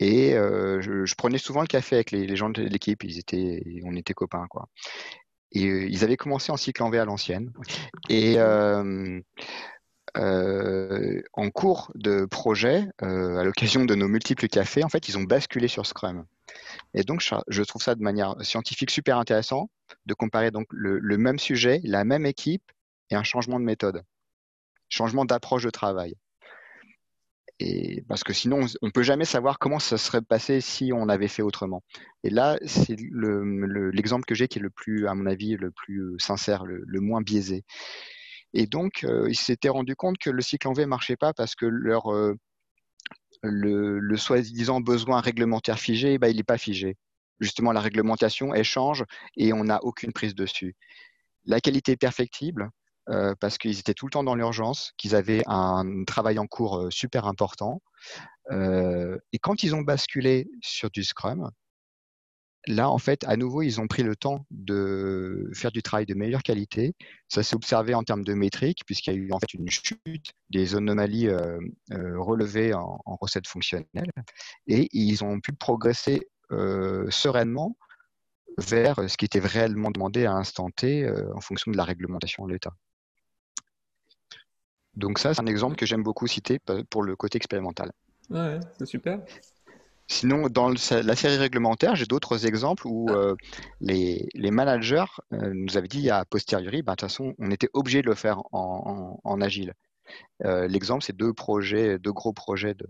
et 0.00 0.34
euh, 0.34 0.80
je, 0.80 1.14
prenais 1.14 1.38
souvent 1.38 1.60
le 1.60 1.66
café 1.66 1.96
avec 1.96 2.10
les, 2.10 2.36
gens 2.36 2.50
de 2.50 2.62
l'équipe, 2.62 3.04
ils 3.04 3.18
étaient, 3.18 3.62
on 3.84 3.94
était 3.94 4.14
copains, 4.14 4.46
quoi. 4.48 4.68
Et 5.54 5.66
euh, 5.66 5.86
ils 5.88 6.04
avaient 6.04 6.16
commencé 6.16 6.52
en 6.52 6.56
cycle 6.56 6.82
en 6.82 6.90
V 6.90 6.98
à 6.98 7.04
l'ancienne. 7.04 7.52
Et 8.08 8.36
euh, 8.38 9.20
en 10.16 11.50
cours 11.50 11.90
de 11.94 12.24
projet, 12.26 12.86
à 12.98 13.42
l'occasion 13.44 13.84
de 13.84 13.94
nos 13.94 14.08
multiples 14.08 14.48
cafés, 14.48 14.84
en 14.84 14.88
fait, 14.88 15.08
ils 15.08 15.18
ont 15.18 15.22
basculé 15.24 15.68
sur 15.68 15.86
Scrum. 15.86 16.24
Et 16.92 17.02
donc, 17.02 17.26
je 17.48 17.62
trouve 17.62 17.82
ça 17.82 17.94
de 17.94 18.02
manière 18.02 18.36
scientifique 18.42 18.90
super 18.90 19.18
intéressant 19.18 19.70
de 20.06 20.14
comparer 20.14 20.50
donc 20.50 20.66
le 20.70 21.18
même 21.18 21.38
sujet, 21.38 21.80
la 21.84 22.04
même 22.04 22.26
équipe 22.26 22.70
et 23.10 23.16
un 23.16 23.24
changement 23.24 23.58
de 23.58 23.64
méthode, 23.64 24.02
changement 24.88 25.24
d'approche 25.24 25.64
de 25.64 25.70
travail. 25.70 26.14
Et 27.60 28.02
parce 28.08 28.24
que 28.24 28.32
sinon, 28.32 28.66
on 28.82 28.86
ne 28.86 28.90
peut 28.90 29.02
jamais 29.04 29.24
savoir 29.24 29.58
comment 29.58 29.78
ça 29.78 29.96
serait 29.96 30.22
passé 30.22 30.60
si 30.60 30.92
on 30.92 31.08
avait 31.08 31.28
fait 31.28 31.42
autrement. 31.42 31.82
Et 32.24 32.30
là, 32.30 32.58
c'est 32.66 32.96
l'exemple 32.98 34.24
que 34.24 34.34
j'ai 34.34 34.48
qui 34.48 34.58
est 34.58 34.62
le 34.62 34.70
plus, 34.70 35.06
à 35.06 35.14
mon 35.14 35.26
avis, 35.26 35.56
le 35.56 35.70
plus 35.70 36.14
sincère, 36.18 36.64
le, 36.64 37.00
moins 37.00 37.22
biaisé. 37.22 37.64
Et 38.54 38.66
donc, 38.66 39.04
euh, 39.04 39.26
ils 39.28 39.36
s'étaient 39.36 39.68
rendu 39.68 39.94
compte 39.96 40.18
que 40.18 40.30
le 40.30 40.42
cycle 40.42 40.68
en 40.68 40.72
V 40.72 40.82
ne 40.82 40.88
marchait 40.88 41.16
pas 41.16 41.32
parce 41.32 41.54
que 41.54 41.66
leur, 41.66 42.12
euh, 42.12 42.34
le, 43.42 44.16
soi-disant 44.16 44.80
besoin 44.80 45.20
réglementaire 45.20 45.78
figé, 45.78 46.18
bah, 46.18 46.28
il 46.28 46.36
n'est 46.36 46.44
pas 46.44 46.58
figé. 46.58 46.96
Justement, 47.40 47.72
la 47.72 47.80
réglementation, 47.80 48.54
elle 48.54 48.64
change 48.64 49.04
et 49.36 49.52
on 49.52 49.64
n'a 49.64 49.82
aucune 49.82 50.12
prise 50.12 50.34
dessus. 50.34 50.76
La 51.44 51.60
qualité 51.60 51.96
perfectible, 51.96 52.70
parce 53.40 53.58
qu'ils 53.58 53.78
étaient 53.78 53.94
tout 53.94 54.06
le 54.06 54.10
temps 54.10 54.24
dans 54.24 54.34
l'urgence, 54.34 54.92
qu'ils 54.96 55.14
avaient 55.14 55.42
un 55.46 56.04
travail 56.04 56.38
en 56.38 56.46
cours 56.46 56.86
super 56.90 57.26
important. 57.26 57.82
Et 58.50 59.38
quand 59.40 59.62
ils 59.62 59.74
ont 59.74 59.82
basculé 59.82 60.48
sur 60.62 60.90
du 60.90 61.04
Scrum, 61.04 61.50
là, 62.66 62.90
en 62.90 62.98
fait, 62.98 63.24
à 63.24 63.36
nouveau, 63.36 63.62
ils 63.62 63.80
ont 63.80 63.86
pris 63.86 64.02
le 64.02 64.16
temps 64.16 64.46
de 64.50 65.50
faire 65.54 65.72
du 65.72 65.82
travail 65.82 66.06
de 66.06 66.14
meilleure 66.14 66.42
qualité. 66.42 66.94
Ça 67.28 67.42
s'est 67.42 67.56
observé 67.56 67.94
en 67.94 68.02
termes 68.02 68.24
de 68.24 68.34
métriques, 68.34 68.82
puisqu'il 68.86 69.12
y 69.12 69.16
a 69.16 69.18
eu 69.18 69.32
en 69.32 69.38
fait 69.38 69.54
une 69.54 69.70
chute 69.70 70.32
des 70.50 70.74
anomalies 70.74 71.30
relevées 71.90 72.74
en, 72.74 73.00
recettes 73.20 73.48
fonctionnelles. 73.48 74.10
Et 74.66 74.88
ils 74.92 75.24
ont 75.24 75.40
pu 75.40 75.52
progresser 75.52 76.28
sereinement 76.50 77.76
vers 78.58 79.10
ce 79.10 79.16
qui 79.16 79.24
était 79.24 79.40
réellement 79.40 79.90
demandé 79.90 80.26
à 80.26 80.34
l'instant 80.34 80.70
T 80.70 81.10
en 81.34 81.40
fonction 81.40 81.72
de 81.72 81.76
la 81.76 81.84
réglementation 81.84 82.46
de 82.46 82.52
l'État. 82.52 82.72
Donc 84.96 85.18
ça, 85.18 85.34
c'est 85.34 85.40
un 85.40 85.46
exemple 85.46 85.76
que 85.76 85.86
j'aime 85.86 86.02
beaucoup 86.02 86.26
citer 86.26 86.60
pour 86.90 87.02
le 87.02 87.16
côté 87.16 87.36
expérimental. 87.36 87.92
Ouais, 88.30 88.60
c'est 88.78 88.86
super. 88.86 89.20
Sinon, 90.06 90.48
dans 90.48 90.68
la 90.68 91.16
série 91.16 91.36
réglementaire, 91.36 91.96
j'ai 91.96 92.04
d'autres 92.04 92.46
exemples 92.46 92.86
où 92.86 93.08
euh, 93.08 93.34
les, 93.80 94.28
managers 94.50 95.04
euh, 95.32 95.52
nous 95.54 95.78
avaient 95.78 95.88
dit 95.88 96.10
à 96.10 96.26
posteriori, 96.26 96.82
bah, 96.82 96.92
de 96.92 96.96
toute 96.96 97.08
façon, 97.08 97.34
on 97.38 97.50
était 97.50 97.70
obligé 97.72 98.02
de 98.02 98.08
le 98.08 98.14
faire 98.14 98.42
en, 98.52 99.40
agile. 99.40 99.72
Euh, 100.44 100.68
l'exemple, 100.68 101.02
c'est 101.02 101.16
deux 101.16 101.32
projets, 101.32 101.98
deux 101.98 102.12
gros 102.12 102.34
projets 102.34 102.74
de, 102.74 102.86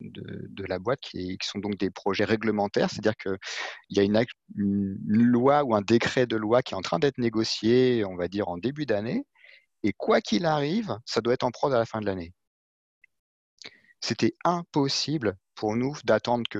de, 0.00 0.64
la 0.64 0.78
boîte 0.78 1.00
qui, 1.00 1.36
sont 1.42 1.58
donc 1.58 1.76
des 1.76 1.90
projets 1.90 2.24
réglementaires, 2.24 2.88
c'est-à-dire 2.90 3.16
qu'il 3.16 3.36
y 3.90 4.00
a 4.00 4.02
une, 4.02 4.24
une, 4.56 4.96
loi 5.06 5.62
ou 5.62 5.74
un 5.74 5.82
décret 5.82 6.26
de 6.26 6.36
loi 6.36 6.62
qui 6.62 6.72
est 6.72 6.76
en 6.76 6.82
train 6.82 6.98
d'être 6.98 7.18
négocié, 7.18 8.02
on 8.06 8.16
va 8.16 8.28
dire, 8.28 8.48
en 8.48 8.56
début 8.56 8.86
d'année, 8.86 9.26
et 9.86 9.92
quoi 9.92 10.20
qu'il 10.20 10.46
arrive, 10.46 10.98
ça 11.04 11.20
doit 11.20 11.32
être 11.32 11.44
en 11.44 11.52
prod 11.52 11.72
à 11.72 11.78
la 11.78 11.86
fin 11.86 12.00
de 12.00 12.06
l'année. 12.06 12.32
C'était 14.00 14.34
impossible 14.44 15.36
pour 15.54 15.76
nous 15.76 15.96
d'attendre 16.04 16.44
que, 16.50 16.58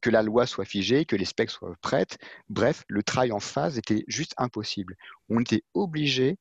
que, 0.00 0.10
la 0.10 0.22
loi 0.22 0.46
soit 0.46 0.64
figée, 0.64 1.04
que 1.04 1.14
les 1.14 1.26
specs 1.26 1.50
soient 1.50 1.74
prêtes. 1.82 2.16
Bref, 2.48 2.84
le 2.88 3.02
travail 3.02 3.30
en 3.30 3.40
phase 3.40 3.76
était 3.76 4.04
juste 4.08 4.32
impossible. 4.38 4.96
On 5.28 5.40
était 5.40 5.64
obligé 5.74 6.38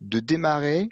de 0.00 0.20
démarrer 0.20 0.88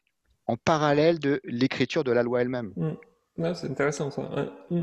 en 0.47 0.57
parallèle 0.57 1.21
de 1.21 1.41
l'écriture 1.45 2.03
de 2.03 2.11
la 2.11 2.25
loi 2.25 2.43
elle-même. 2.43 2.73
Mmh. 2.77 3.55
c'est 3.55 3.71
intéressant 3.71 4.11
ça. 4.11 4.23
Mmh. 4.71 4.83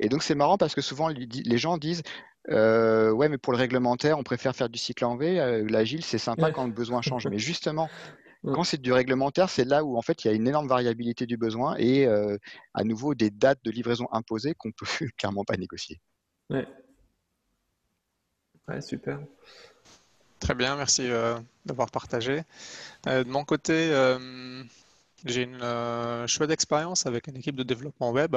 Et 0.00 0.08
donc 0.08 0.22
c'est 0.22 0.34
marrant 0.34 0.56
parce 0.56 0.74
que 0.74 0.80
souvent 0.80 1.08
les 1.08 1.58
gens 1.58 1.76
disent 1.76 2.02
euh, 2.50 3.10
ouais 3.10 3.28
mais 3.28 3.38
pour 3.38 3.52
le 3.52 3.58
réglementaire 3.58 4.18
on 4.18 4.22
préfère 4.22 4.56
faire 4.56 4.68
du 4.68 4.78
cycle 4.78 5.04
en 5.04 5.16
V, 5.16 5.38
euh, 5.38 5.64
l'agile 5.68 6.04
c'est 6.04 6.18
sympa 6.18 6.50
quand 6.52 6.64
le 6.64 6.72
besoin 6.72 7.02
change. 7.02 7.26
Mais 7.26 7.38
justement. 7.38 7.88
Quand 8.52 8.64
c'est 8.64 8.80
du 8.80 8.92
réglementaire, 8.92 9.48
c'est 9.48 9.64
là 9.64 9.84
où 9.84 9.96
en 9.96 10.02
fait 10.02 10.24
il 10.24 10.28
y 10.28 10.30
a 10.30 10.34
une 10.34 10.46
énorme 10.46 10.68
variabilité 10.68 11.24
du 11.24 11.38
besoin 11.38 11.76
et 11.78 12.06
euh, 12.06 12.36
à 12.74 12.84
nouveau 12.84 13.14
des 13.14 13.30
dates 13.30 13.60
de 13.64 13.70
livraison 13.70 14.06
imposées 14.12 14.54
qu'on 14.54 14.70
peut 14.70 14.86
clairement 15.16 15.44
pas 15.44 15.56
négocier. 15.56 16.00
Ouais. 16.50 16.66
ouais 18.68 18.80
super. 18.82 19.20
Très 20.40 20.54
bien, 20.54 20.76
merci 20.76 21.10
euh, 21.10 21.38
d'avoir 21.64 21.90
partagé. 21.90 22.42
Euh, 23.06 23.24
de 23.24 23.30
mon 23.30 23.44
côté, 23.44 23.88
j'ai 25.24 25.42
une 25.44 26.26
chouette 26.26 26.50
expérience 26.50 27.06
avec 27.06 27.28
une 27.28 27.36
équipe 27.36 27.56
de 27.56 27.62
développement 27.62 28.10
web. 28.10 28.36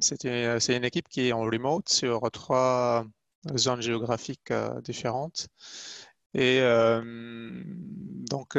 c'est 0.00 0.76
une 0.76 0.84
équipe 0.84 1.08
qui 1.08 1.28
est 1.28 1.32
en 1.32 1.40
remote 1.40 1.88
sur 1.88 2.30
trois 2.30 3.06
zones 3.56 3.80
géographiques 3.80 4.52
différentes. 4.84 5.48
Et 6.34 6.60
donc, 8.28 8.56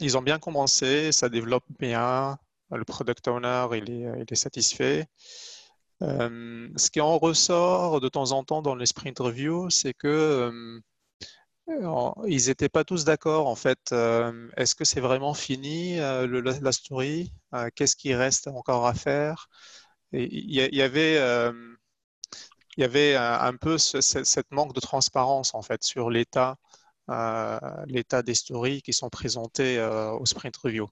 ils 0.00 0.16
ont 0.18 0.22
bien 0.22 0.38
commencé, 0.38 1.12
ça 1.12 1.28
développe 1.28 1.64
bien, 1.78 2.38
le 2.70 2.84
product 2.84 3.28
owner, 3.28 3.66
il 3.74 3.90
est, 3.90 4.34
satisfait. 4.34 5.06
ce 6.00 6.90
qui 6.90 7.00
en 7.00 7.18
ressort 7.18 8.00
de 8.00 8.08
temps 8.08 8.32
en 8.32 8.44
temps 8.44 8.62
dans 8.62 8.74
les 8.74 8.86
sprint 8.86 9.18
reviews, 9.18 9.70
c'est 9.70 9.94
que 9.94 10.80
ils 12.26 12.46
n'étaient 12.46 12.68
pas 12.68 12.84
tous 12.84 13.04
d'accord 13.04 13.46
en 13.46 13.56
fait. 13.56 13.92
Est-ce 14.56 14.74
que 14.74 14.84
c'est 14.84 15.00
vraiment 15.00 15.34
fini 15.34 15.96
la, 15.96 16.72
story 16.72 17.32
Qu'est-ce 17.74 17.96
qui 17.96 18.14
reste 18.14 18.48
encore 18.48 18.86
à 18.86 18.94
faire? 18.94 19.48
Il 20.12 20.54
y, 20.54 20.82
avait 20.82 21.18
il 22.78 22.82
y 22.82 22.84
avait 22.84 23.16
un, 23.16 23.56
peu 23.56 23.76
cette 23.76 24.50
manque 24.52 24.72
de 24.72 24.78
transparence 24.78 25.52
en 25.52 25.62
fait 25.62 25.82
sur 25.82 26.10
l'état 26.10 26.56
euh, 27.10 27.58
des 28.24 28.34
stories 28.34 28.82
qui 28.82 28.92
sont 28.92 29.08
présentées 29.10 29.78
euh, 29.78 30.12
au 30.12 30.24
sprint 30.26 30.56
review. 30.58 30.86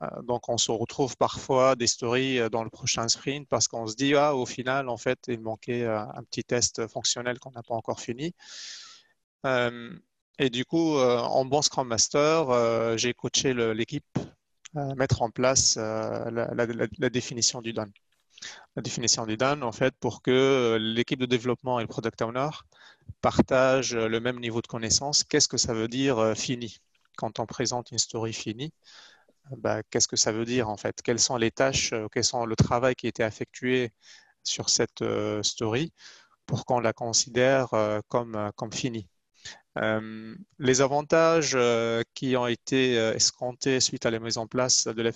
Euh, 0.00 0.22
donc 0.22 0.48
on 0.48 0.58
se 0.58 0.70
retrouve 0.70 1.16
parfois 1.16 1.74
des 1.74 1.88
stories 1.88 2.48
dans 2.50 2.62
le 2.62 2.70
prochain 2.70 3.08
sprint 3.08 3.48
parce 3.48 3.66
qu'on 3.66 3.88
se 3.88 3.96
dit 3.96 4.14
ah 4.14 4.36
au 4.36 4.46
final 4.46 4.88
en 4.88 4.96
fait 4.96 5.18
il 5.26 5.40
manquait 5.40 5.86
un 5.86 6.22
petit 6.30 6.44
test 6.44 6.86
fonctionnel 6.86 7.40
qu'on 7.40 7.50
n'a 7.50 7.64
pas 7.64 7.74
encore 7.74 8.00
fini. 8.00 8.32
et 9.44 10.50
du 10.50 10.64
coup 10.64 10.98
en 10.98 11.44
bon 11.46 11.62
Scrum 11.62 11.88
Master 11.88 12.96
j'ai 12.96 13.12
coaché 13.12 13.54
l'équipe 13.74 14.18
mettre 14.74 15.22
en 15.22 15.30
place 15.30 15.76
la, 15.76 17.10
définition 17.10 17.60
du 17.60 17.72
done 17.72 17.92
la 18.76 18.82
définition 18.82 19.26
du 19.26 19.36
done, 19.36 19.62
en 19.62 19.72
fait, 19.72 19.94
pour 20.00 20.22
que 20.22 20.30
euh, 20.30 20.78
l'équipe 20.78 21.18
de 21.20 21.26
développement 21.26 21.78
et 21.80 21.82
le 21.82 21.88
product 21.88 22.22
owner 22.22 22.48
partagent 23.20 23.96
le 23.96 24.20
même 24.20 24.38
niveau 24.40 24.62
de 24.62 24.66
connaissance. 24.66 25.24
Qu'est-ce 25.24 25.48
que 25.48 25.56
ça 25.56 25.74
veut 25.74 25.88
dire 25.88 26.34
fini? 26.36 26.78
Quand 27.16 27.40
on 27.40 27.46
présente 27.46 27.90
une 27.90 27.98
story 27.98 28.32
finie, 28.32 28.72
bah, 29.58 29.82
qu'est-ce 29.90 30.08
que 30.08 30.16
ça 30.16 30.32
veut 30.32 30.44
dire 30.44 30.68
en 30.68 30.76
fait? 30.76 31.02
Quelles 31.02 31.18
sont 31.18 31.36
les 31.36 31.50
tâches, 31.50 31.94
quels 32.12 32.24
sont 32.24 32.46
le 32.46 32.56
travail 32.56 32.94
qui 32.94 33.06
a 33.06 33.08
été 33.08 33.22
effectué 33.24 33.92
sur 34.44 34.68
cette 34.70 35.02
story 35.42 35.92
pour 36.46 36.64
qu'on 36.66 36.80
la 36.80 36.92
considère 36.92 37.70
comme 38.08 38.72
finie 38.72 39.08
euh, 39.78 40.34
les 40.58 40.80
avantages 40.80 41.52
euh, 41.54 42.02
qui 42.14 42.36
ont 42.36 42.46
été 42.46 42.98
euh, 42.98 43.14
escomptés 43.14 43.80
suite 43.80 44.06
à 44.06 44.10
la 44.10 44.18
mise 44.18 44.38
en 44.38 44.46
place 44.46 44.88
de 44.88 45.02
la 45.02 45.10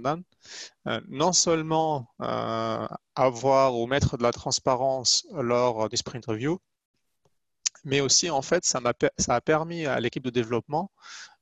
Done, 0.00 0.22
non 1.08 1.32
seulement 1.32 2.08
avoir 3.14 3.76
ou 3.76 3.86
mettre 3.86 4.16
de 4.16 4.22
la 4.22 4.32
transparence 4.32 5.26
lors 5.32 5.88
des 5.88 5.96
sprint 5.96 6.26
review, 6.26 6.58
mais 7.84 8.00
aussi 8.00 8.30
en 8.30 8.42
fait 8.42 8.64
ça, 8.64 8.80
ça 9.18 9.34
a 9.34 9.40
permis 9.40 9.86
à 9.86 10.00
l'équipe 10.00 10.24
de 10.24 10.30
développement 10.30 10.90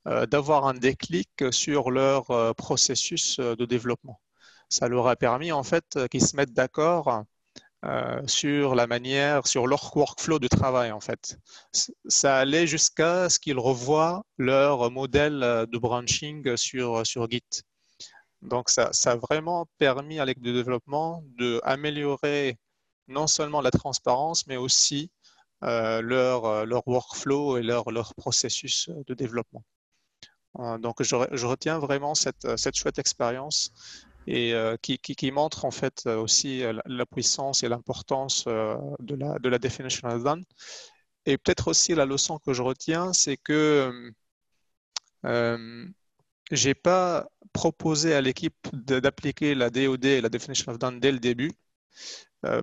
d'avoir 0.04 0.66
un 0.66 0.74
déclic 0.74 1.30
sur 1.50 1.90
leur 1.90 2.54
processus 2.56 3.38
de 3.40 3.64
développement. 3.64 4.20
Ça 4.68 4.88
leur 4.88 5.06
a 5.08 5.16
permis 5.16 5.52
en 5.52 5.62
fait 5.62 5.98
qu'ils 6.10 6.26
se 6.26 6.36
mettent 6.36 6.52
d'accord 6.52 7.24
euh, 7.84 8.26
sur 8.26 8.74
la 8.74 8.86
manière, 8.86 9.46
sur 9.46 9.66
leur 9.66 9.94
workflow 9.94 10.38
de 10.38 10.48
travail 10.48 10.90
en 10.90 11.00
fait. 11.00 11.38
Ça 12.06 12.38
allait 12.38 12.66
jusqu'à 12.66 13.28
ce 13.28 13.38
qu'ils 13.38 13.58
revoient 13.58 14.24
leur 14.38 14.90
modèle 14.90 15.42
euh, 15.42 15.66
de 15.66 15.76
branching 15.76 16.56
sur, 16.56 17.06
sur 17.06 17.30
Git. 17.30 17.42
Donc 18.40 18.70
ça, 18.70 18.90
ça 18.92 19.12
a 19.12 19.16
vraiment 19.16 19.66
permis 19.76 20.18
à 20.18 20.24
l'équipe 20.24 20.42
de 20.42 20.52
développement 20.52 21.24
d'améliorer 21.38 22.56
non 23.08 23.26
seulement 23.26 23.60
la 23.60 23.70
transparence, 23.70 24.46
mais 24.46 24.56
aussi 24.56 25.10
euh, 25.62 26.00
leur, 26.00 26.64
leur 26.64 26.88
workflow 26.88 27.58
et 27.58 27.62
leur, 27.62 27.90
leur 27.90 28.14
processus 28.14 28.88
de 29.06 29.14
développement. 29.14 29.62
donc 30.78 31.02
je, 31.02 31.16
je, 31.32 31.46
retiens 31.46 31.78
vraiment 31.78 32.14
cette, 32.14 32.56
cette 32.56 32.76
chouette 32.76 32.98
expérience 32.98 33.72
et 34.26 34.54
euh, 34.54 34.76
qui, 34.80 35.30
montre 35.32 35.64
en 35.64 35.70
fait 35.70 36.04
euh, 36.06 36.16
aussi 36.16 36.62
euh, 36.62 36.78
la, 36.86 37.06
puissance 37.06 37.62
et 37.62 37.68
l'importance 37.68 38.46
de, 38.46 39.14
la, 39.14 39.38
de 39.38 39.48
la 39.48 39.58
definition 39.58 40.08
of 40.08 40.22
done. 40.22 40.44
Et 41.26 41.38
peut-être 41.38 41.68
aussi 41.68 41.94
la 41.94 42.06
leçon 42.06 42.38
que 42.38 42.52
je 42.52 42.62
retiens, 42.62 43.12
c'est 43.12 43.36
que 43.36 44.12
euh, 45.24 45.86
j'ai 46.50 46.74
pas 46.74 47.28
proposé 47.52 48.14
à 48.14 48.20
l'équipe 48.20 48.68
d'appliquer 48.72 49.54
la 49.54 49.70
DOD 49.70 50.04
et 50.04 50.20
la 50.20 50.28
definition 50.28 50.72
of 50.72 50.78
done 50.78 51.00
dès 51.00 51.12
le 51.12 51.18
début, 51.18 51.52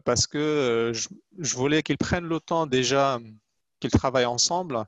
parce 0.06 0.27
que 0.27 0.91
je, 0.94 1.08
je 1.39 1.56
voulais 1.56 1.82
qu'ils 1.82 1.98
prennent 1.98 2.27
le 2.27 2.39
temps 2.39 2.68
déjà 2.68 3.20
qu'ils 3.80 3.89
travaillent 3.89 4.25
ensemble, 4.25 4.86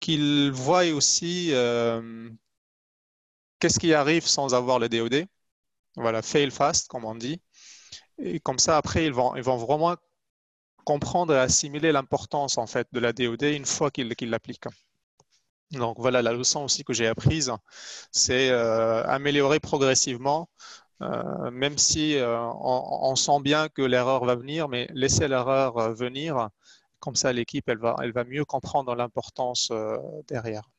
qu'ils 0.00 0.50
voient 0.50 0.86
aussi 0.92 1.52
qu'est-ce 3.60 3.78
qui 3.78 3.94
arrive 3.94 4.26
sans 4.26 4.54
avoir 4.54 4.80
le 4.80 4.88
DOD 4.88 5.26
voilà, 5.96 6.22
fail 6.22 6.50
fast, 6.50 6.88
comme 6.88 7.04
on 7.04 7.14
dit. 7.14 7.40
Et 8.18 8.40
comme 8.40 8.58
ça, 8.58 8.76
après, 8.76 9.06
ils 9.06 9.12
vont, 9.12 9.34
ils 9.36 9.42
vont 9.42 9.56
vraiment 9.56 9.96
comprendre 10.84 11.34
et 11.34 11.38
assimiler 11.38 11.92
l'importance 11.92 12.58
en 12.58 12.66
fait 12.66 12.86
de 12.92 13.00
la 13.00 13.12
DOD 13.12 13.42
une 13.42 13.66
fois 13.66 13.90
qu'ils 13.90 14.30
l'appliquent. 14.30 14.68
Donc 15.72 15.98
voilà 15.98 16.22
la 16.22 16.32
leçon 16.32 16.62
aussi 16.64 16.84
que 16.84 16.92
j'ai 16.92 17.08
apprise, 17.08 17.52
c'est 18.12 18.50
euh, 18.50 19.04
améliorer 19.04 19.58
progressivement, 19.58 20.48
euh, 21.02 21.50
même 21.50 21.76
si 21.76 22.16
euh, 22.16 22.40
on, 22.40 23.16
sent 23.16 23.40
bien 23.42 23.68
que 23.68 23.82
l'erreur 23.82 24.24
va 24.24 24.36
venir, 24.36 24.68
mais 24.68 24.88
laisser 24.94 25.26
l'erreur 25.26 25.92
venir, 25.92 26.50
comme 27.00 27.16
ça 27.16 27.32
l'équipe 27.32 27.68
elle 27.68 27.78
va, 27.78 27.96
elle 28.00 28.12
va 28.12 28.22
mieux 28.22 28.44
comprendre 28.44 28.94
l'importance 28.94 29.72
derrière. 30.28 30.70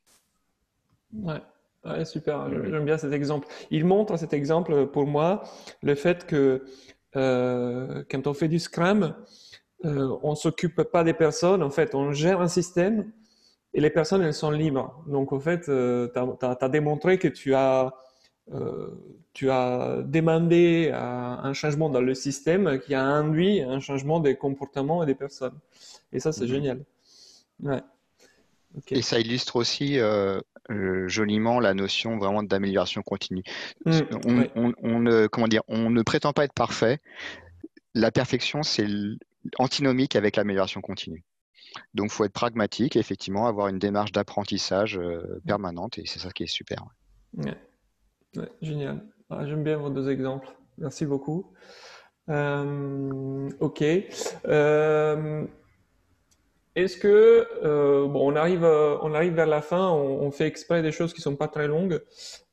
Ouais. 1.14 1.42
Ouais, 1.86 2.06
super, 2.06 2.50
j'aime 2.50 2.86
bien 2.86 2.98
cet 2.98 3.14
exemple. 3.14 3.48
Il 3.72 3.86
montre 3.86 4.18
cet 4.18 4.34
exemple 4.34 4.88
pour 4.88 5.06
moi 5.06 5.44
le 5.82 5.96
fait 5.96 6.26
que 6.26 6.66
euh, 7.16 8.04
quand 8.10 8.28
on 8.28 8.34
fait 8.34 8.48
du 8.48 8.60
Scrum, 8.60 9.16
euh, 9.86 10.18
on 10.24 10.32
ne 10.32 10.36
s'occupe 10.36 10.84
pas 10.84 11.04
des 11.04 11.14
personnes, 11.14 11.64
en 11.64 11.70
fait, 11.70 11.96
on 11.96 12.12
gère 12.12 12.42
un 12.42 12.48
système 12.48 13.12
et 13.74 13.82
les 13.82 13.90
personnes, 13.90 14.22
elles 14.22 14.34
sont 14.34 14.52
libres. 14.52 15.04
Donc, 15.08 15.32
en 15.34 15.40
fait, 15.40 15.70
euh, 15.70 16.10
tu 16.14 16.46
as, 16.46 16.70
démontré 16.70 17.20
que 17.20 17.28
tu 17.28 17.54
as, 17.54 17.94
tu 19.34 19.50
as 19.50 20.02
demandé 20.04 20.92
un 20.94 21.54
changement 21.54 21.90
dans 21.90 22.02
le 22.02 22.16
système 22.16 22.80
qui 22.80 22.96
a 22.96 23.04
induit 23.04 23.62
un 23.62 23.80
changement 23.80 24.20
des 24.20 24.36
comportements 24.36 25.04
et 25.04 25.06
des 25.06 25.16
personnes. 25.16 25.58
Et 26.12 26.20
ça, 26.20 26.32
c'est 26.32 26.46
mhm. 26.46 26.50
génial. 26.50 26.86
Ouais. 27.62 27.82
Et 28.90 29.02
ça 29.02 29.20
illustre 29.20 29.56
aussi 29.56 30.00
euh, 30.00 30.40
euh, 30.70 31.08
joliment 31.08 31.60
la 31.60 31.74
notion 31.74 32.18
vraiment 32.18 32.44
d'amélioration 32.44 33.02
continue. 33.02 33.44
Mm, 33.86 34.02
on, 34.84 35.00
ne, 35.00 35.28
comment 35.28 35.48
dire, 35.48 35.64
on 35.68 35.90
ne 35.90 36.02
prétend 36.02 36.34
pas 36.34 36.44
être 36.44 36.54
parfait. 36.54 37.00
La 37.94 38.12
perfection, 38.12 38.64
c'est 38.64 38.88
antinomique 39.60 40.16
avec 40.16 40.36
l'amélioration 40.36 40.82
continue. 40.82 41.24
Donc, 41.94 42.08
il 42.08 42.12
faut 42.12 42.26
être 42.26 42.34
pragmatique 42.34 42.96
et 42.96 43.00
effectivement 43.00 43.48
avoir 43.48 43.68
une 43.68 43.80
démarche 43.80 44.12
d'apprentissage 44.12 44.98
euh, 44.98 45.42
permanente 45.46 45.98
et 45.98 46.04
c'est 46.06 46.20
ça 46.20 46.32
qui 46.32 46.44
est 46.44 46.48
super. 46.48 46.86
génial. 48.62 49.06
Ah, 49.30 49.46
j'aime 49.46 49.64
bien 49.64 49.78
vos 49.78 49.90
deux 49.90 50.10
exemples. 50.10 50.48
Merci 50.78 51.06
beaucoup. 51.06 51.54
ok. 52.28 53.84
Est-ce 56.78 56.96
que 56.96 57.48
euh, 57.64 58.08
bon, 58.08 58.32
on 58.32 58.36
arrive, 58.36 58.64
euh, 58.64 58.98
on 59.02 59.16
arrive 59.16 59.34
vers 59.34 59.48
la 59.48 59.64
fin, 59.64 59.90
on, 59.90 60.30
fait 60.30 60.46
exprès 60.46 60.84
des 60.84 60.92
choses 60.92 61.12
qui 61.12 61.22
sont 61.22 61.36
pas 61.36 61.48
très 61.48 61.68
longues, 61.68 62.00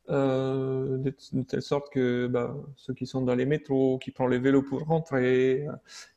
euh, 0.09 0.97
de, 0.97 1.15
telle 1.43 1.61
sorte 1.61 1.93
que 1.93 2.27
bah, 2.27 2.57
ceux 2.75 2.95
qui 2.95 3.07
sont 3.07 3.21
dans 3.21 3.35
les 3.35 3.45
métros, 3.45 3.99
qui 3.99 4.13
prennent 4.13 4.31
les 4.31 4.39
vélos 4.39 4.63
pour 4.63 4.81
rentrer, 4.85 5.67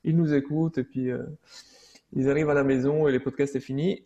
ils 0.05 0.15
nous 0.15 0.33
écoutent 0.33 0.77
et 0.77 0.85
puis 0.85 1.09
ils 2.13 2.29
arrivent 2.29 2.49
à 2.49 2.53
la 2.53 2.63
maison 2.63 3.09
et 3.09 3.11
le 3.11 3.19
podcast 3.19 3.57
est 3.57 3.59
fini. 3.59 4.05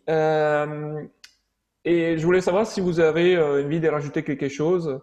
et 1.84 2.18
je 2.18 2.24
voulais 2.24 2.40
savoir 2.40 2.66
si 2.66 2.80
vous 2.80 2.98
avez 2.98 3.38
envie 3.38 3.78
de 3.78 3.88
rajouter 3.88 4.24
quelque 4.24 4.48
chose. 4.48 4.98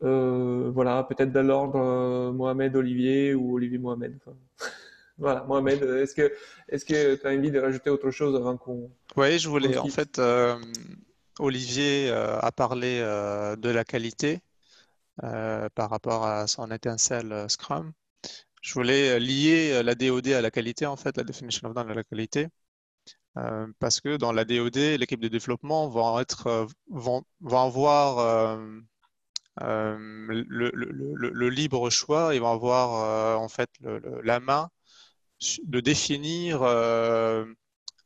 voilà, 0.00 1.04
peut-être 1.04 1.30
de 1.30 1.40
l'ordre 1.40 2.32
Mohamed 2.32 2.74
Olivier 2.74 3.32
ou 3.34 3.54
Olivier 3.54 3.78
Mohamed. 3.78 4.18
Voilà, 5.20 5.44
Mohamed, 5.44 5.82
est-ce 5.82 6.14
que 6.14 6.32
est-ce 6.68 6.86
que 6.86 7.14
tu 7.16 7.26
as 7.26 7.30
envie 7.30 7.50
de 7.50 7.60
rajouter 7.60 7.90
autre 7.90 8.10
chose 8.10 8.34
avant 8.34 8.56
qu'on 8.56 8.90
Oui, 9.16 9.38
je 9.38 9.50
voulais 9.50 9.76
en 9.76 9.86
fait 9.88 10.18
euh, 10.18 10.58
Olivier 11.38 12.08
euh, 12.08 12.38
a 12.38 12.50
parlé 12.50 13.00
euh, 13.02 13.54
de 13.54 13.68
la 13.68 13.84
qualité 13.84 14.40
par 15.74 15.90
rapport 15.90 16.24
à 16.24 16.46
son 16.46 16.70
étincelle 16.70 17.44
Scrum. 17.50 17.92
Je 18.62 18.72
voulais 18.72 19.20
lier 19.20 19.82
la 19.82 19.94
DOD 19.94 20.28
à 20.28 20.40
la 20.40 20.50
qualité 20.50 20.86
en 20.86 20.96
fait, 20.96 21.14
la 21.18 21.24
definition 21.24 21.68
of 21.68 21.74
done 21.74 21.90
à 21.90 21.94
la 21.94 22.04
qualité. 22.04 22.48
parce 23.78 24.00
que 24.00 24.16
dans 24.16 24.32
la 24.32 24.46
DOD, 24.46 24.78
l'équipe 24.98 25.20
de 25.20 25.28
développement 25.28 25.90
va 25.90 26.22
être 26.22 26.66
vont, 26.88 27.22
avoir 27.50 28.56
le, 29.58 30.38
le, 30.48 30.70
le, 30.72 31.48
libre 31.50 31.90
choix, 31.90 32.34
ils 32.34 32.40
vont 32.40 32.52
avoir 32.52 33.38
en 33.38 33.48
fait 33.50 33.68
la 34.22 34.40
main 34.40 34.70
de 35.64 35.80
définir 35.80 36.62
euh, 36.62 37.44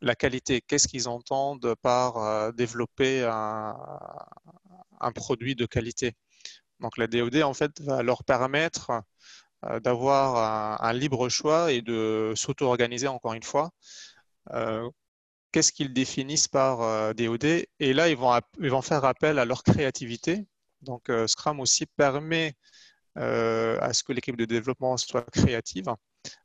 la 0.01 0.15
qualité. 0.15 0.61
Qu'est-ce 0.61 0.89
qu'ils 0.89 1.09
entendent 1.09 1.75
par 1.83 2.19
euh, 2.19 2.53
développer 2.53 3.25
un, 3.25 3.77
produit 5.15 5.55
de 5.55 5.67
qualité? 5.67 6.15
Donc 6.81 6.97
la 6.99 7.07
DOD, 7.07 7.37
en 7.43 7.55
fait, 7.55 7.81
va 7.81 8.03
leur 8.03 8.25
permettre 8.25 9.03
euh, 9.65 9.81
d'avoir 9.81 10.83
un, 10.83 10.93
libre 10.93 11.29
choix 11.29 11.73
et 11.73 11.83
de 11.83 12.33
s'auto-organiser, 12.37 13.09
encore 13.09 13.35
une 13.35 13.43
fois. 13.43 13.71
Qu'est-ce 15.53 15.73
qu'ils 15.73 15.93
définissent 15.93 16.49
par 16.49 17.15
DOD 17.15 17.45
Et 17.45 17.93
là, 17.93 18.09
ils 18.09 18.17
vont, 18.17 18.39
ils 18.61 18.71
vont 18.71 18.83
faire 18.83 19.05
appel 19.05 19.39
à 19.39 19.45
leur 19.45 19.63
créativité. 19.63 20.47
Donc 20.83 21.11
Scrum 21.27 21.61
aussi 21.61 21.87
permet 21.87 22.55
à 23.17 23.93
ce 23.93 24.03
que 24.03 24.13
l'équipe 24.13 24.37
de 24.37 24.45
développement 24.45 24.97
soit 24.97 25.23
créative 25.31 25.95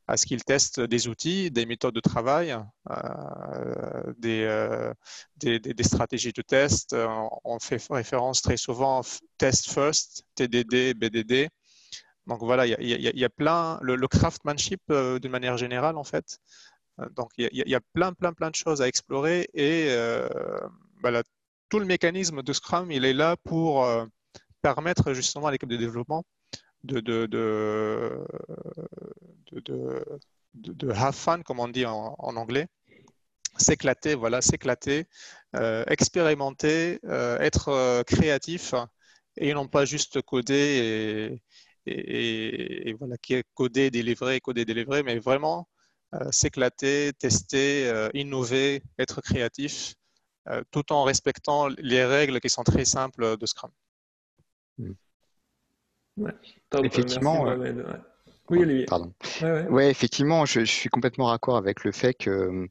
à 0.10 0.18
ce 0.18 0.26
qu'ils 0.26 0.44
testent 0.44 0.80
des 0.80 1.08
outils, 1.08 1.52
des 1.52 1.68
méthodes 1.68 1.94
de 1.94 2.00
travail, 2.00 2.58
euh, 2.90 4.14
euh, 4.26 4.94
des, 5.38 5.84
stratégies 5.84 6.34
de 6.34 6.42
test. 6.42 6.96
On 7.44 7.60
fait 7.60 7.80
référence 7.92 8.42
très 8.42 8.58
souvent 8.58 9.02
test 9.38 9.70
first, 9.72 10.24
TDD, 10.34 10.96
BDD. 10.96 11.50
Donc 12.26 12.40
voilà, 12.42 12.66
il 12.66 12.74
y, 12.76 13.24
a, 13.24 13.30
plein, 13.30 13.78
le, 13.82 14.08
craftsmanship 14.08 14.82
euh, 14.90 15.20
d'une 15.20 15.32
manière 15.32 15.58
générale 15.58 15.98
en 15.98 16.04
fait. 16.04 16.40
Donc 17.16 17.30
il 17.38 17.50
y, 17.54 17.76
a 17.76 17.80
plein, 17.94 18.12
plein, 18.14 18.34
plein 18.34 18.50
de 18.50 18.56
choses 18.56 18.82
à 18.82 18.88
explorer 18.88 19.48
et 19.54 19.90
voilà, 21.02 21.22
tout 21.70 21.80
le 21.80 21.86
mécanisme 21.86 22.42
de 22.42 22.52
Scrum, 22.54 22.92
il 22.92 23.06
est 23.06 23.14
là 23.14 23.38
pour 23.44 23.88
permettre 24.62 25.14
justement 25.14 25.48
à 25.48 25.52
l'équipe 25.52 25.70
de 25.70 25.78
développement 25.78 26.26
de, 26.84 27.00
de, 27.00 27.26
de, 29.52 30.06
de, 30.54 30.92
have 30.92 31.16
fun, 31.16 31.42
comme 31.42 31.60
on 31.60 31.68
dit 31.68 31.86
en, 31.86 32.16
anglais, 32.18 32.68
s'éclater, 33.58 34.16
voilà, 34.16 34.42
s'éclater, 34.42 35.06
expérimenter, 35.88 37.00
être 37.04 38.04
créatif 38.04 38.74
et 39.38 39.54
non 39.54 39.68
pas 39.68 39.86
juste 39.86 40.22
coder 40.22 41.42
et, 41.86 42.94
voilà, 42.94 43.18
qui 43.18 43.34
est 43.36 43.44
codé, 43.54 43.92
délivré, 43.92 44.40
codé, 44.40 44.66
délivré, 44.66 45.04
mais 45.04 45.20
vraiment 45.20 45.68
s'éclater, 46.32 47.12
tester, 47.14 48.10
innover, 48.14 48.82
être 48.98 49.22
créatif, 49.22 49.96
tout 50.72 50.92
en 50.94 51.04
respectant 51.04 51.68
les 51.68 52.06
règles 52.06 52.40
qui 52.40 52.50
sont 52.50 52.64
très 52.64 52.86
simples 52.86 53.38
de 53.38 53.46
Scrum. 53.46 53.72
Effectivement. 56.84 57.46
Oui, 58.50 58.60
Olivier. 58.60 58.86
Pardon. 58.86 59.14
Ouais, 59.70 59.92
effectivement, 59.92 60.46
je, 60.46 60.62
suis 60.62 60.90
complètement 60.90 61.26
raccord 61.26 61.58
avec 61.58 61.84
le 61.84 61.92
fait 61.92 62.14
que 62.14 62.68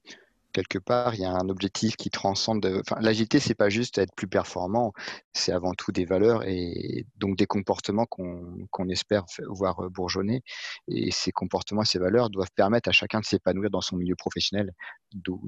quelque 0.52 0.78
part, 0.78 1.14
il 1.14 1.20
y 1.20 1.24
a 1.24 1.30
un 1.30 1.48
objectif 1.48 1.96
qui 1.96 2.10
transcende. 2.10 2.66
Enfin, 2.80 3.00
l'agilité, 3.00 3.38
c'est 3.38 3.54
pas 3.54 3.68
juste 3.68 3.98
être 3.98 4.14
plus 4.14 4.26
performant, 4.26 4.92
c'est 5.32 5.52
avant 5.52 5.74
tout 5.74 5.92
des 5.92 6.04
valeurs 6.04 6.42
et 6.46 7.06
donc 7.16 7.36
des 7.36 7.46
comportements 7.46 8.06
qu'on 8.06 8.88
espère 8.88 9.24
voir 9.46 9.88
bourgeonner. 9.90 10.42
Et 10.88 11.10
ces 11.12 11.32
comportements, 11.32 11.84
ces 11.84 11.98
valeurs 11.98 12.30
doivent 12.30 12.52
permettre 12.54 12.88
à 12.88 12.92
chacun 12.92 13.20
de 13.20 13.24
s'épanouir 13.24 13.70
dans 13.70 13.80
son 13.80 13.96
milieu 13.96 14.16
professionnel. 14.16 14.72
Donc, 15.14 15.40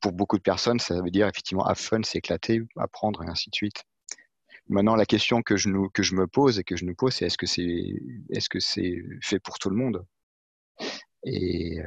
pour 0.00 0.12
beaucoup 0.12 0.38
de 0.38 0.42
personnes, 0.42 0.80
ça 0.80 1.00
veut 1.00 1.10
dire 1.10 1.28
effectivement 1.28 1.64
have 1.64 1.78
fun, 1.78 2.02
s'éclater, 2.02 2.62
apprendre 2.76 3.22
et 3.22 3.28
ainsi 3.28 3.50
de 3.50 3.54
suite. 3.54 3.84
Maintenant, 4.72 4.96
la 4.96 5.04
question 5.04 5.42
que 5.42 5.56
je, 5.56 5.68
me 5.68 6.26
pose 6.26 6.58
et 6.58 6.64
que 6.64 6.76
je 6.76 6.86
nous 6.86 6.94
pose, 6.94 7.14
c'est 7.14 7.26
est-ce 7.26 7.36
que 7.36 7.46
c'est 7.46 7.62
est 8.30 8.40
-ce 8.40 8.60
c'est 8.60 9.02
fait 9.20 9.38
pour 9.38 9.58
tout 9.58 9.68
le 9.68 9.76
monde? 9.76 10.06
Et 11.24 11.80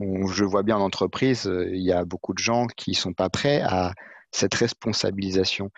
euh, 0.00 0.26
je 0.32 0.44
vois 0.44 0.64
bien 0.64 0.76
en 0.76 0.80
entreprise, 0.82 1.46
euh, 1.46 1.68
il 1.72 1.82
y 1.82 1.92
a 1.92 2.04
beaucoup 2.04 2.34
de 2.34 2.38
gens 2.38 2.66
qui 2.66 2.90
ne 2.90 2.96
sont 2.96 3.14
pas 3.14 3.30
prêts 3.30 3.60
à 3.62 3.92
cette 4.32 4.54
responsabilisation. 4.54 5.70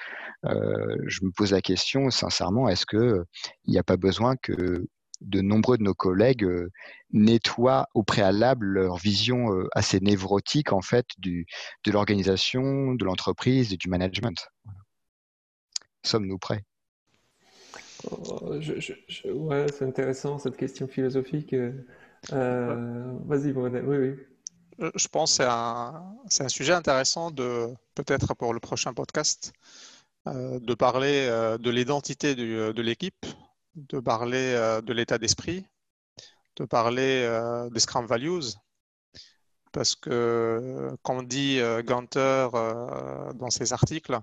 Euh, 0.46 0.96
je 1.06 1.20
me 1.24 1.30
pose 1.32 1.52
la 1.52 1.60
question, 1.60 2.10
sincèrement, 2.10 2.68
est-ce 2.70 2.86
qu'il 2.86 3.24
n'y 3.66 3.78
a 3.78 3.84
pas 3.84 3.98
besoin 3.98 4.36
que 4.36 4.86
de 5.20 5.40
nombreux 5.42 5.76
de 5.76 5.82
nos 5.82 5.94
collègues 5.94 6.48
nettoient 7.12 7.88
au 7.94 8.04
préalable 8.04 8.66
leur 8.66 8.96
vision 8.96 9.50
assez 9.72 10.00
névrotique 10.00 10.72
en 10.72 10.80
fait 10.80 11.06
de 11.18 11.44
l'organisation, 11.92 12.94
de 12.94 13.04
l'entreprise 13.04 13.72
et 13.72 13.76
du 13.76 13.88
management? 13.90 14.48
Sommes-nous 16.08 16.38
prêts? 16.38 16.64
Oh, 18.10 18.54
Ouais, 19.24 19.66
c'est 19.72 19.84
intéressant 19.84 20.38
cette 20.38 20.56
question 20.56 20.86
philosophique. 20.86 21.54
Euh, 22.32 23.12
vas-y, 23.26 23.52
oui, 23.52 23.70
oui. 23.82 24.16
Euh, 24.80 24.90
je 24.94 25.08
pense 25.08 25.38
que 25.38 25.44
c'est 26.28 26.44
un, 26.44 26.48
sujet 26.48 26.72
intéressant 26.72 27.30
de 27.30 27.74
peut-être 27.94 28.34
pour 28.34 28.54
le 28.54 28.60
prochain 28.60 28.94
podcast 28.94 29.52
euh, 30.28 30.60
de 30.60 30.74
parler 30.74 31.26
de 31.58 31.70
l'identité 31.70 32.34
de 32.34 32.82
l'équipe, 32.82 33.26
de 33.74 33.98
parler 34.00 34.80
de 34.84 34.92
l'état 34.92 35.18
d'esprit, 35.18 35.66
de 36.56 36.64
parler 36.64 37.68
des 37.72 37.80
Scrum 37.80 38.06
Values, 38.06 38.54
parce 39.72 39.94
que, 39.94 40.96
comme 41.02 41.26
dit 41.26 41.60
Gunter 41.84 42.48
dans 43.34 43.50
ses 43.50 43.72
articles, 43.72 44.18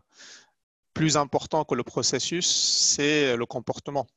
plus 0.96 1.18
important 1.18 1.66
que 1.66 1.76
le 1.76 1.84
processus, 1.84 2.48
c'est 2.96 3.38
le 3.38 3.46
comportement. 3.46 4.08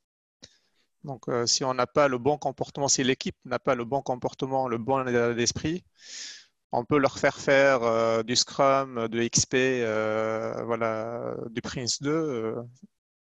Donc, 1.05 1.29
euh, 1.29 1.47
si 1.47 1.65
on 1.65 1.75
n'a 1.75 1.87
pas 1.87 2.09
le 2.09 2.19
bon 2.19 2.39
comportement, 2.39 2.89
si 2.89 3.05
l'équipe 3.05 3.37
n'a 3.45 3.59
pas 3.59 3.75
le 3.75 3.85
bon 3.85 4.01
comportement, 4.01 4.69
le 4.69 4.79
bon 4.79 5.07
état 5.07 5.35
d'esprit, 5.35 5.85
on 6.73 6.85
peut 6.85 6.99
leur 6.99 7.19
faire 7.19 7.37
faire 7.39 7.83
euh, 7.83 8.23
du 8.23 8.37
Scrum, 8.37 9.09
de 9.09 9.29
XP, 9.29 9.55
euh, 9.55 10.63
voilà, 10.65 11.35
du 11.51 11.61
Prince 11.63 12.01
2. 12.03 12.57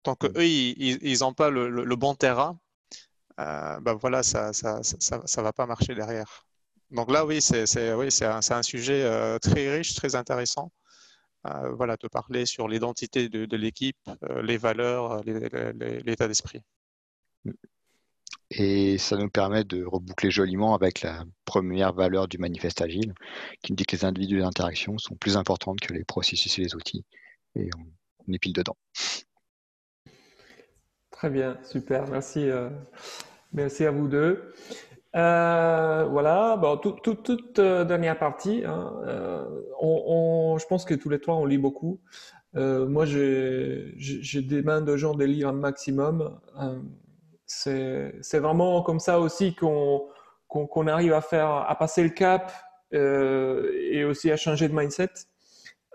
tant 0.02 0.14
qu'eux, 0.16 0.46
ils 0.46 1.18
n'ont 1.20 1.34
pas 1.34 1.50
le, 1.50 1.96
bon 1.96 2.14
terrain, 2.14 2.58
ben 3.38 3.94
voilà, 4.00 4.22
ça 4.22 4.48
ne 4.48 4.52
ça, 4.52 4.80
ça, 4.82 5.42
va 5.42 5.52
pas 5.52 5.66
marcher 5.66 5.94
derrière. 5.94 6.46
Donc 6.90 7.10
là, 7.10 7.26
oui, 7.26 7.40
c'est 7.42 7.94
oui, 7.94 8.08
un, 8.22 8.40
un, 8.50 8.62
sujet 8.62 9.38
très 9.40 9.76
riche, 9.76 9.94
très 9.94 10.14
intéressant 10.14 10.70
voilà, 11.76 11.96
te 11.96 12.06
parler 12.06 12.46
sur 12.46 12.68
l'identité 12.68 13.28
de, 13.28 13.56
l'équipe, 13.56 13.96
euh, 14.30 14.42
les 14.42 14.56
valeurs, 14.56 15.22
l'état 15.24 16.28
d'esprit. 16.28 16.60
Et 18.50 18.98
ça 18.98 19.16
nous 19.16 19.28
permet 19.28 19.64
de 19.64 19.84
reboucler 19.84 20.30
joliment 20.30 20.74
avec 20.74 21.02
la 21.02 21.24
première 21.44 21.92
valeur 21.92 22.28
du 22.28 22.38
manifeste 22.38 22.80
agile, 22.82 23.14
qui 23.62 23.72
nous 23.72 23.76
dit 23.76 23.84
que 23.84 23.96
les 23.96 24.04
individus 24.04 24.38
d'interaction 24.38 24.96
sont 24.98 25.16
plus 25.16 25.36
importantes 25.36 25.80
que 25.80 25.92
les 25.92 26.04
processus 26.04 26.58
et 26.58 26.62
les 26.62 26.74
outils. 26.74 27.04
Et 27.56 27.68
on, 27.76 28.32
est 28.32 28.38
pile 28.38 28.52
dedans. 28.52 28.76
Très 31.10 31.30
bien, 31.30 31.58
super, 31.64 32.06
merci. 32.08 32.48
Euh, 32.48 32.70
merci 33.52 33.84
à 33.84 33.90
vous 33.90 34.08
deux. 34.08 34.54
Euh, 35.14 36.06
voilà, 36.10 36.56
bon, 36.56 36.76
toute 36.76 37.58
euh, 37.58 37.84
dernière 37.84 38.18
partie. 38.18 38.64
Hein, 38.66 38.92
euh, 39.06 40.58
je 40.58 40.66
pense 40.66 40.84
que 40.84 40.94
tous 40.94 41.08
les 41.08 41.20
trois, 41.20 41.36
on 41.36 41.44
lit 41.44 41.58
beaucoup. 41.58 42.00
moi, 42.54 43.04
j'ai 43.06 44.42
des 44.42 44.62
mains 44.62 44.80
de 44.80 44.96
gens 44.96 45.14
de 45.14 45.24
lire 45.24 45.48
un 45.48 45.52
maximum. 45.52 46.40
C'est 47.46 48.38
vraiment 48.38 48.82
comme 48.82 49.00
ça 49.00 49.20
aussi 49.20 49.54
qu'on 49.54 50.08
qu'on 50.48 50.86
arrive 50.86 51.12
à 51.12 51.20
faire, 51.20 51.48
à 51.48 51.74
passer 51.76 52.02
le 52.02 52.10
cap 52.10 52.52
et 52.92 54.04
aussi 54.04 54.30
à 54.30 54.36
changer 54.36 54.68
de 54.68 54.74
mindset. 54.74 55.10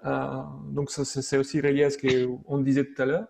donc, 0.04 0.92
c'est 0.92 1.38
aussi 1.38 1.62
relié 1.62 1.84
à 1.86 1.90
ce 1.90 1.98
qu'on 1.98 2.58
disait 2.60 2.86
tout 2.86 3.02
à 3.02 3.06
l'heure. 3.06 3.28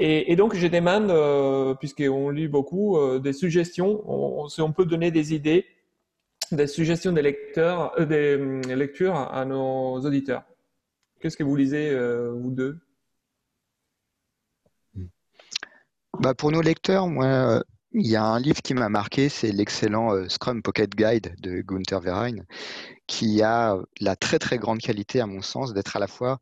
Et, 0.00 0.36
donc, 0.36 0.54
je 0.54 0.68
demande, 0.68 1.10
euh, 1.10 1.74
puisqu'on 1.74 2.30
lit 2.30 2.46
beaucoup, 2.46 2.96
euh, 2.96 3.18
des 3.18 3.32
suggestions. 3.32 4.04
On, 4.08 4.48
si 4.48 4.60
on 4.60 4.72
peut 4.72 4.84
donner 4.84 5.10
des 5.10 5.34
idées, 5.34 5.66
des 6.52 6.68
suggestions 6.68 7.10
des 7.10 7.22
lecteurs, 7.22 7.98
euh, 7.98 8.04
des 8.06 8.36
hum, 8.36 8.60
lectures 8.60 9.16
à, 9.16 9.44
nos 9.44 9.98
auditeurs. 9.98 10.44
Qu'est-ce 11.20 11.36
que 11.36 11.42
vous 11.42 11.56
lisez, 11.56 11.92
vous 12.30 12.52
deux? 12.52 12.78
Bah 16.20 16.32
Pour 16.32 16.52
nos 16.52 16.62
lecteurs, 16.62 17.08
moi, 17.08 17.64
il 17.90 18.06
y 18.06 18.14
a 18.14 18.24
un 18.24 18.38
livre 18.38 18.62
qui 18.62 18.74
m'a 18.74 18.88
marqué, 18.88 19.28
c'est 19.28 19.50
l'excellent 19.50 20.28
Scrum 20.28 20.62
Pocket 20.62 20.94
Guide 20.94 21.34
de 21.40 21.60
Gunther 21.60 22.00
Verheyen, 22.00 22.44
qui 23.08 23.42
a 23.42 23.76
la 24.00 24.14
très 24.14 24.38
très 24.38 24.58
grande 24.58 24.78
qualité, 24.78 25.20
à 25.20 25.26
mon 25.26 25.42
sens, 25.42 25.74
d'être 25.74 25.96
à 25.96 25.98
la 25.98 26.06
fois 26.06 26.38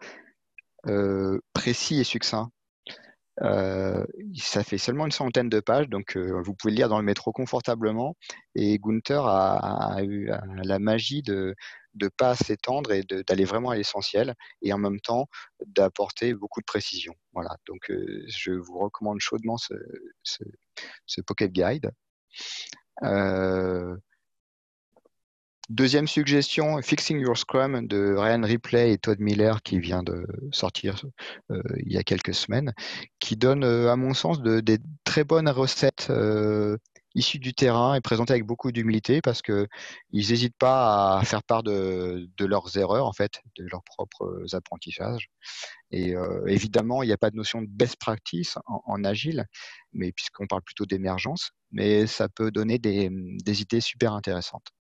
précis 1.55 2.01
et 2.01 2.05
succinct. 2.05 2.51
Euh, 3.43 4.05
ça 4.35 4.65
fait 4.65 4.79
seulement 4.79 5.05
une 5.05 5.13
centaine 5.13 5.49
de 5.49 5.61
pages, 5.61 5.89
donc 5.89 6.17
euh, 6.17 6.41
vous 6.43 6.55
pouvez 6.55 6.73
le 6.73 6.77
lire 6.77 6.89
dans 6.89 6.99
le 6.99 7.05
métro 7.05 7.33
confortablement. 7.33 8.17
Et 8.55 8.79
Gunther 8.79 9.27
a, 9.27 10.03
eu 10.03 10.31
la 10.63 10.79
magie 10.79 11.23
de 11.23 11.55
ne 12.01 12.09
pas 12.09 12.35
s'étendre 12.35 12.93
et 12.93 13.03
d'aller 13.03 13.45
vraiment 13.45 13.71
à 13.71 13.77
l'essentiel, 13.77 14.35
et 14.63 14.73
en 14.73 14.79
même 14.79 15.01
temps 15.01 15.29
d'apporter 15.67 16.35
beaucoup 16.35 16.61
de 16.61 16.67
précision. 16.67 17.15
Voilà, 17.33 17.57
donc 17.67 17.91
euh, 17.91 18.25
je 18.29 18.53
vous 18.53 18.79
recommande 18.79 19.21
chaudement 19.21 19.57
ce, 19.59 19.75
Pocket 21.27 21.53
Guide. 21.53 21.91
Deuxième 25.69 26.07
suggestion, 26.07 26.81
Fixing 26.81 27.19
Your 27.19 27.37
Scrum 27.37 27.89
de 27.89 28.15
Ryan 28.17 28.43
Ripley 28.45 28.93
et 28.93 28.99
Todd 28.99 29.19
Miller 29.19 29.63
qui 29.63 29.81
vient 29.81 30.05
de 30.05 30.25
sortir 30.53 31.05
euh, 31.51 31.61
il 31.85 31.93
y 31.93 31.99
a 31.99 32.05
quelques 32.05 32.35
semaines, 32.35 32.73
qui 33.19 33.37
donne, 33.37 33.65
euh, 33.65 33.91
à 33.91 33.97
mon 33.97 34.15
sens, 34.15 34.41
de, 34.41 34.61
des 34.61 34.79
très 35.03 35.25
bonnes 35.25 35.49
recettes 35.49 36.07
euh, 36.11 36.77
issues 37.17 37.41
du 37.41 37.53
terrain 37.53 37.97
et 37.97 38.01
présentées 38.01 38.33
avec 38.33 38.47
beaucoup 38.47 38.71
d'humilité 38.71 39.21
parce 39.21 39.43
qu'ils 39.43 39.67
n'hésitent 40.13 40.57
pas 40.57 41.19
à 41.19 41.25
faire 41.25 41.43
part 41.43 41.65
de, 41.65 42.29
leurs 42.39 42.77
erreurs, 42.77 43.07
en 43.07 43.13
fait, 43.13 43.41
de 43.57 43.65
leurs 43.65 43.83
propres 43.83 44.45
apprentissages. 44.53 45.31
Et 45.91 46.15
évidemment, 46.47 47.03
il 47.03 47.07
n'y 47.07 47.13
a 47.13 47.19
pas 47.19 47.31
de 47.31 47.37
notion 47.37 47.63
de 47.63 47.69
best 47.69 47.97
practice 47.97 48.57
en, 48.67 49.03
agile, 49.05 49.47
mais 49.93 50.13
puisqu'on 50.13 50.47
parle 50.47 50.63
plutôt 50.63 50.85
d'émergence, 50.85 51.53
mais 51.73 52.07
ça 52.07 52.29
peut 52.29 52.51
donner 52.51 52.79
des 52.79 53.63
idées 53.63 53.81
super 53.81 54.13
intéressantes. 54.13 54.76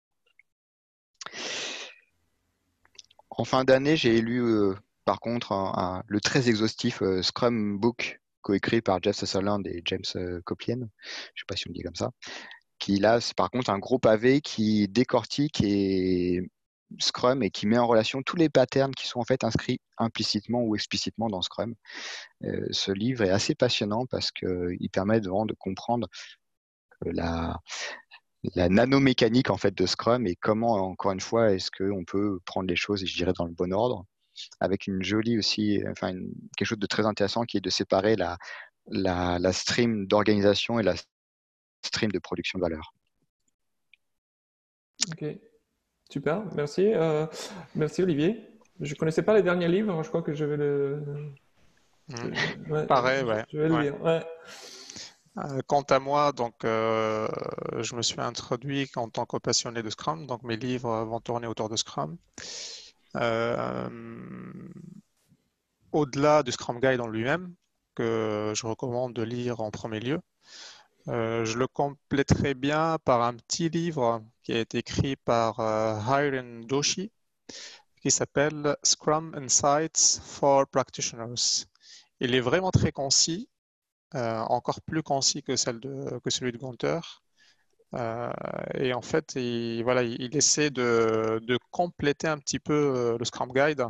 En 3.37 3.44
fin 3.44 3.64
d'année, 3.64 3.97
j'ai 3.97 4.20
lu 4.20 4.40
euh, 4.42 4.75
par 5.05 5.18
contre 5.20 6.03
le 6.07 6.20
très 6.20 6.49
exhaustif 6.49 7.03
euh, 7.03 7.23
Scrum 7.23 7.79
Book 7.79 8.20
coécrit 8.42 8.81
par 8.81 9.03
Jeff 9.03 9.16
Sutherland 9.16 9.66
et 9.66 9.83
James 9.87 10.05
euh, 10.16 10.40
Coplien, 10.44 10.77
je 10.77 10.83
ne 10.83 10.87
sais 10.87 11.44
pas 11.49 11.57
si 11.57 11.66
on 11.66 11.70
le 11.70 11.75
dit 11.75 11.83
comme 11.83 11.97
ça, 11.97 12.11
qui 12.79 12.99
là, 12.99 13.20
c'est 13.20 13.35
par 13.35 13.51
contre 13.51 13.70
un 13.70 13.79
gros 13.79 13.99
pavé 13.99 14.40
qui 14.40 14.87
décortique 14.87 15.62
et 15.62 16.49
Scrum 17.01 17.42
et 17.42 17.51
qui 17.51 17.66
met 17.66 17.79
en 17.79 17.88
relation 17.88 18.23
tous 18.23 18.37
les 18.37 18.49
patterns 18.49 18.94
qui 18.94 19.09
sont 19.09 19.18
en 19.18 19.25
fait 19.25 19.42
inscrits 19.42 19.81
implicitement 19.99 20.62
ou 20.62 20.77
explicitement 20.77 21.29
dans 21.29 21.42
Scrum. 21.42 21.75
ce 22.70 22.92
livre 22.92 23.25
est 23.25 23.31
assez 23.31 23.55
passionnant 23.57 24.07
parce 24.07 24.31
qu'il 24.31 24.90
permet 24.92 25.18
vraiment 25.18 25.47
de 25.47 25.55
comprendre 25.55 26.07
la, 27.05 27.59
la 28.54 28.68
nanomécanique 28.68 29.50
en 29.50 29.57
fait 29.57 29.74
de 29.74 29.87
Scrum 29.87 30.26
et 30.26 30.37
comment, 30.37 30.74
encore 30.74 31.12
une 31.12 31.20
fois, 31.20 31.52
est-ce 31.52 31.70
qu'on 31.70 32.04
peut 32.04 32.38
prendre 32.44 32.68
les 32.68 32.76
choses, 32.76 33.04
je 33.04 33.16
dirais, 33.16 33.33
dans 33.37 33.46
le 33.46 33.52
bon 33.52 33.72
ordre, 33.72 34.04
avec 34.61 34.87
une 34.87 35.02
jolie 35.02 35.38
aussi, 35.38 35.83
enfin, 35.88 36.12
quelque 36.57 36.68
chose 36.68 36.78
de 36.78 36.87
très 36.87 37.07
intéressant 37.07 37.44
qui 37.44 37.57
est 37.57 37.61
de 37.61 37.70
séparer 37.70 38.16
la, 38.16 38.37
la, 38.88 39.38
la 39.38 39.52
stream 39.52 40.07
d'organisation 40.07 40.78
et 40.78 40.83
la 40.83 40.94
stream 41.83 42.11
de 42.12 42.18
production 42.18 42.59
de 42.59 42.64
valeur. 42.64 42.92
Ok, 45.11 45.24
super, 46.11 46.44
merci. 46.54 46.92
Euh, 46.92 47.26
merci 47.74 48.02
Olivier. 48.02 48.46
Je 48.80 48.92
ne 48.92 48.98
connaissais 48.98 49.22
pas 49.22 49.35
les 49.35 49.42
derniers 49.42 49.68
livres, 49.68 50.02
je 50.02 50.09
crois 50.09 50.22
que 50.22 50.35
je 50.35 50.44
vais 50.44 50.57
le. 50.57 51.02
Mmh. 52.09 52.87
Pareil, 52.87 53.24
ouais. 53.24 53.44
Je 53.52 53.59
vais 53.59 53.68
le 53.68 53.80
lire. 53.80 54.02
Ouais. 54.02 54.22
Euh, 55.38 55.61
quant 55.66 55.83
à 55.83 55.99
moi, 55.99 56.33
donc, 56.33 56.64
euh, 56.64 57.27
je 57.81 57.94
me 57.97 58.03
suis 58.03 58.20
introduit 58.20 58.88
en 58.97 59.09
tant 59.09 59.27
que 59.27 59.37
passionné 59.38 59.83
de 59.83 59.90
Scrum, 59.90 60.27
donc 60.27 60.42
mes 60.44 60.57
livres 60.57 61.05
vont 61.05 61.20
tourner 61.20 61.47
autour 61.47 61.68
de 61.68 61.77
Scrum. 61.77 62.16
Euh, 63.16 63.88
au-delà 65.92 66.42
du 66.42 66.53
Scrum 66.53 66.81
Guide 66.81 67.01
en 67.01 67.09
lui-même, 67.09 67.55
que 67.94 68.53
je 68.55 68.66
recommande 68.66 69.12
de 69.14 69.23
lire 69.23 69.61
en 69.61 69.70
premier 69.70 70.01
lieu, 70.01 70.20
je 71.07 71.59
le 71.59 71.66
compléterai 71.66 72.55
bien 72.55 72.99
par 73.05 73.23
un 73.23 73.35
petit 73.35 73.68
livre 73.68 74.23
qui 74.42 74.53
a 74.53 74.61
été 74.61 74.79
écrit 74.79 75.16
par 75.16 75.59
Hiren 75.61 76.64
Doshi, 76.66 77.12
qui 78.01 78.11
s'appelle 78.11 78.77
Scrum 78.83 79.35
Insights 79.37 80.20
for 80.25 80.66
Practitioners. 80.68 81.66
Il 82.20 82.35
est 82.35 82.40
vraiment 82.40 82.70
très 82.70 82.92
concis 82.92 83.49
encore 84.14 84.81
plus 84.83 85.03
concis 85.03 85.42
que, 85.42 85.57
celui 85.57 86.53
de 86.53 86.59
Gunther. 86.59 87.22
Euh, 87.94 88.33
et 88.74 88.92
en 88.94 89.03
fait, 89.03 89.35
il, 89.37 89.83
voilà, 89.85 90.03
il 90.03 90.37
essaie 90.37 90.70
de, 90.70 91.40
compléter 91.70 92.29
un 92.29 92.38
petit 92.38 92.59
peu 92.59 92.74
euh, 92.74 93.18
le 93.18 93.24
Scrum 93.24 93.53
Guide, 93.53 93.87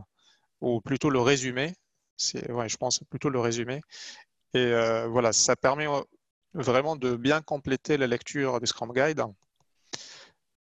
ou 0.60 0.80
plutôt 0.80 1.10
le 1.10 1.20
résumé. 1.20 1.74
Ouais, 2.48 2.68
je 2.68 2.76
pense 2.76 3.00
plutôt 3.10 3.28
le 3.28 3.40
résumé. 3.40 3.80
Et 4.54 4.72
voilà, 5.08 5.32
ça 5.32 5.56
permet 5.56 5.86
vraiment 6.54 6.96
de 6.96 7.16
bien 7.16 7.42
compléter 7.42 7.96
la 7.96 8.06
lecture 8.06 8.60
du 8.60 8.66
Scrum 8.66 8.92
Guide. 8.92 9.24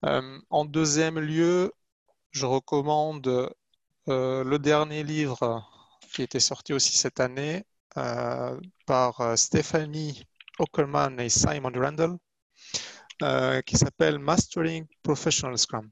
en 0.01 0.65
deuxième 0.65 1.19
lieu, 1.19 1.71
je 2.31 2.45
recommande 2.45 3.53
le 4.07 4.57
dernier 4.57 5.03
livre 5.03 5.63
qui 6.13 6.21
était 6.23 6.39
sorti 6.39 6.73
aussi 6.73 6.97
cette 6.97 7.19
année, 7.19 7.57
euh, 7.57 7.72
par 7.93 9.21
euh, 9.21 9.35
Stephanie 9.35 10.23
Ockerman 10.59 11.19
et 11.19 11.29
Simon 11.29 11.71
Randall, 11.75 12.17
euh, 13.21 13.61
qui 13.61 13.77
s'appelle 13.77 14.19
Mastering 14.19 14.85
Professional 15.01 15.57
Scrum. 15.57 15.89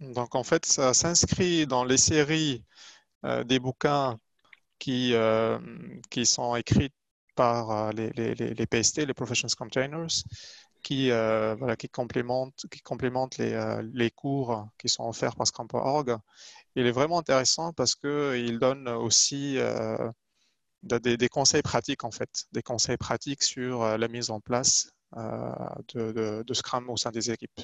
Donc 0.00 0.34
en 0.34 0.42
fait, 0.42 0.66
ça 0.66 0.94
s'inscrit 0.94 1.66
dans 1.66 1.84
les 1.84 1.96
séries 1.96 2.64
des 3.44 3.60
bouquins 3.60 4.18
qui, 4.80 5.14
qui 6.10 6.26
sont 6.26 6.56
écrits 6.56 6.90
par 7.36 7.92
les, 7.92 8.10
PST, 8.66 9.06
les 9.06 9.14
Professional 9.14 9.48
Scrum 9.48 9.70
Trainers, 9.70 10.24
qui, 10.82 11.10
voilà, 11.10 11.76
qui 11.76 11.88
complémentent, 11.88 12.66
qui 12.68 12.80
complémentent 12.80 13.38
les, 13.38 13.80
les, 13.92 14.10
cours 14.10 14.66
qui 14.76 14.88
sont 14.88 15.04
offerts 15.04 15.36
par 15.36 15.46
Scrum.org. 15.46 16.16
Il 16.74 16.84
est 16.84 16.90
vraiment 16.90 17.20
intéressant 17.20 17.72
parce 17.72 17.94
qu'il 17.94 18.58
donne 18.58 18.88
aussi 18.88 19.56
des, 20.82 21.28
conseils 21.28 21.62
pratiques 21.62 22.04
en 22.04 22.10
fait, 22.10 22.46
des 22.52 22.62
conseils 22.62 22.96
pratiques 22.96 23.42
sur 23.42 23.82
euh, 23.82 23.96
la 23.96 24.08
mise 24.08 24.30
en 24.30 24.40
place 24.40 24.92
euh, 25.16 25.52
de, 25.94 26.54
Scrum 26.54 26.90
au 26.90 26.96
sein 26.96 27.10
des 27.10 27.30
équipes. 27.30 27.60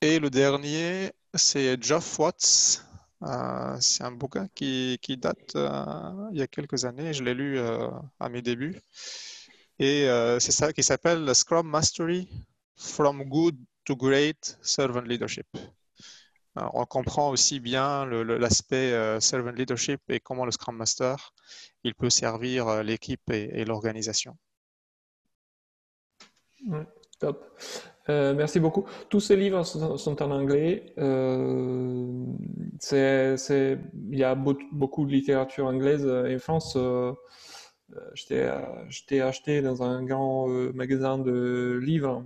Et 0.00 0.18
le 0.18 0.30
dernier, 0.30 1.12
c'est 1.34 1.82
Geoff 1.82 2.18
Watts. 2.18 2.84
Euh, 3.22 3.76
c'est 3.80 4.04
un 4.04 4.12
bouquin 4.12 4.48
qui, 4.54 4.98
date 5.16 5.52
il 5.54 6.38
y 6.38 6.42
a 6.42 6.46
quelques 6.46 6.84
années. 6.84 7.12
Je 7.12 7.22
l'ai 7.22 7.34
lu 7.34 7.58
à 7.58 8.28
mes 8.28 8.42
débuts. 8.42 8.80
Et 9.78 10.06
c'est 10.40 10.52
ça 10.52 10.72
qui 10.72 10.82
s'appelle 10.82 11.34
Scrum 11.34 11.66
Mastery 11.66 12.28
from 12.76 13.24
Good 13.24 13.56
to 13.84 13.96
Great 13.96 14.58
Servant 14.62 15.02
Leadership 15.02 15.46
on 16.56 16.84
comprend 16.86 17.30
aussi 17.30 17.58
bien 17.60 18.06
l'aspect 18.06 18.92
euh, 18.92 19.18
servant 19.20 19.50
leadership 19.50 20.00
et 20.08 20.20
comment 20.20 20.44
le 20.44 20.52
Scrum 20.52 20.76
Master 20.76 21.32
il 21.82 21.94
peut 21.94 22.10
servir 22.10 22.68
euh, 22.68 22.82
l'équipe 22.82 23.30
et, 23.30 23.64
l'organisation. 23.64 24.36
top. 27.18 27.58
Euh, 28.08 28.34
merci 28.34 28.60
beaucoup. 28.60 28.84
Tous 29.08 29.20
ces 29.20 29.36
livres 29.36 29.64
sont, 29.64 30.22
en 30.22 30.30
anglais. 30.30 30.92
il 30.96 31.04
y 34.10 34.24
a 34.24 34.34
beaucoup 34.34 35.06
de 35.06 35.10
littérature 35.10 35.66
anglaise. 35.66 36.06
En 36.06 36.38
France, 36.38 36.78
j'étais 38.14 39.20
acheté 39.20 39.62
dans 39.62 39.82
un 39.82 40.04
grand 40.04 40.46
magasin 40.74 41.18
de 41.18 41.80
livres. 41.82 42.24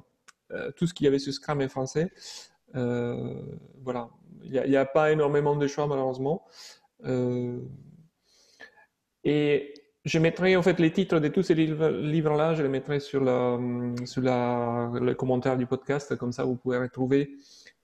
tout 0.77 0.87
ce 0.87 0.95
qu'il 0.95 1.05
y 1.05 1.09
avait 1.09 1.19
sur 1.19 1.33
Scrum 1.33 1.61
est 1.61 1.69
français. 1.69 2.11
Voilà, 2.75 4.11
il 4.45 4.63
n'y 4.69 4.77
a, 4.77 4.85
pas 4.85 5.13
énormément 5.13 5.57
de 5.57 5.67
choix 5.67 5.87
malheureusement. 5.87 6.45
Euh, 7.05 7.61
et 9.25 9.75
je 10.05 10.19
mettrai 10.19 10.57
en 10.57 10.63
fait 10.63 10.79
les 10.79 10.93
titres 10.93 11.19
de 11.21 11.29
tous 11.29 11.43
ces 11.43 11.55
livres-là, 11.55 12.55
je 12.55 12.63
les 12.63 12.69
mettrai 12.69 13.01
sur, 13.01 13.23
la, 13.23 13.59
sur 14.05 14.23
la, 14.23 14.91
le 14.95 15.15
commentaire 15.15 15.57
du 15.57 15.67
podcast, 15.67 16.17
comme 16.17 16.33
ça 16.33 16.45
vous 16.45 16.57
pouvez 16.57 16.79
retrouver 16.79 17.37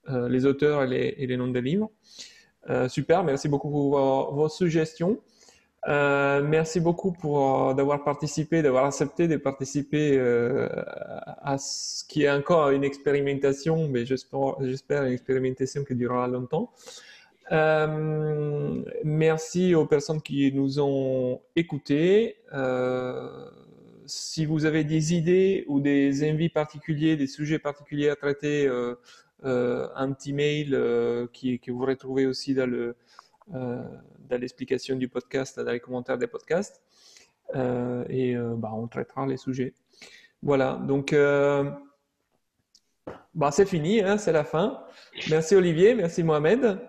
euh, 0.09 0.29
les 0.29 0.45
auteurs 0.45 0.83
et 0.91 1.25
les, 1.25 1.37
noms 1.37 1.47
des 1.47 1.61
livres. 1.61 1.91
Euh, 2.69 2.87
super, 2.87 3.23
merci 3.23 3.47
beaucoup 3.47 3.69
pour 3.69 4.33
vos, 4.33 4.49
suggestions. 4.49 5.19
Merci 5.87 6.79
beaucoup 6.79 7.11
pour 7.11 7.75
d'avoir 7.75 8.03
participé, 8.03 8.61
d'avoir 8.61 8.85
accepté 8.85 9.27
de 9.27 9.37
participer 9.37 10.19
à 10.19 11.57
ce 11.57 12.03
qui 12.03 12.23
est 12.23 12.31
encore 12.31 12.69
une 12.69 12.83
expérimentation, 12.83 13.87
mais 13.87 14.05
j'espère 14.05 15.03
une 15.03 15.13
expérimentation 15.13 15.83
qui 15.83 15.95
durera 15.95 16.27
longtemps. 16.27 16.71
Euh, 17.51 18.83
merci 19.03 19.75
aux 19.75 19.85
personnes 19.85 20.21
qui 20.21 20.51
nous 20.51 20.79
ont 20.79 21.41
écoutés. 21.55 22.37
Euh, 22.53 23.49
si 24.05 24.45
vous 24.45 24.65
avez 24.65 24.83
des 24.83 25.13
idées 25.13 25.65
ou 25.67 25.79
des 25.79 26.29
envies 26.29 26.49
particuliers, 26.49 27.15
des 27.15 27.27
sujets 27.27 27.59
particuliers 27.59 28.09
à 28.09 28.15
traiter, 28.15 28.67
euh, 28.67 28.95
un 29.43 30.11
petit 30.11 30.33
mail 30.33 30.77
qui, 31.33 31.59
que 31.59 31.71
vous 31.71 31.85
retrouvez 31.85 32.25
aussi 32.25 32.55
dans 32.55 32.69
le 32.69 32.95
dans 33.47 34.39
l'explication 34.39 34.95
du 34.95 35.07
podcast, 35.07 35.59
dans 35.59 35.71
les 35.71 35.79
commentaires 35.79 36.17
des 36.17 36.27
podcasts. 36.27 36.81
et 37.53 38.35
bah, 38.35 38.71
on 38.73 38.87
traitera 38.87 39.25
les 39.25 39.37
sujets. 39.37 39.73
Voilà, 40.41 40.73
donc 40.75 41.13
bah, 43.33 43.51
c'est 43.51 43.65
fini, 43.65 44.01
hein, 44.01 44.17
c'est 44.17 44.31
la 44.31 44.43
fin. 44.43 44.81
Merci 45.29 45.55
Olivier, 45.55 45.93
merci 45.93 46.23
Mohamed. 46.23 46.79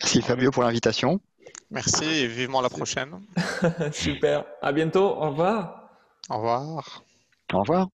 Merci 0.00 0.22
Fabio 0.22 0.50
pour 0.50 0.62
l'invitation. 0.62 1.20
Merci 1.70 2.04
et 2.04 2.26
vivement 2.28 2.60
la 2.60 2.68
prochaine. 2.68 3.20
Super. 3.92 4.44
À 4.62 4.72
bientôt. 4.72 5.16
Au 5.16 5.30
revoir. 5.30 5.90
Au 6.30 6.36
revoir. 6.36 7.02
Au 7.52 7.60
revoir. 7.60 7.88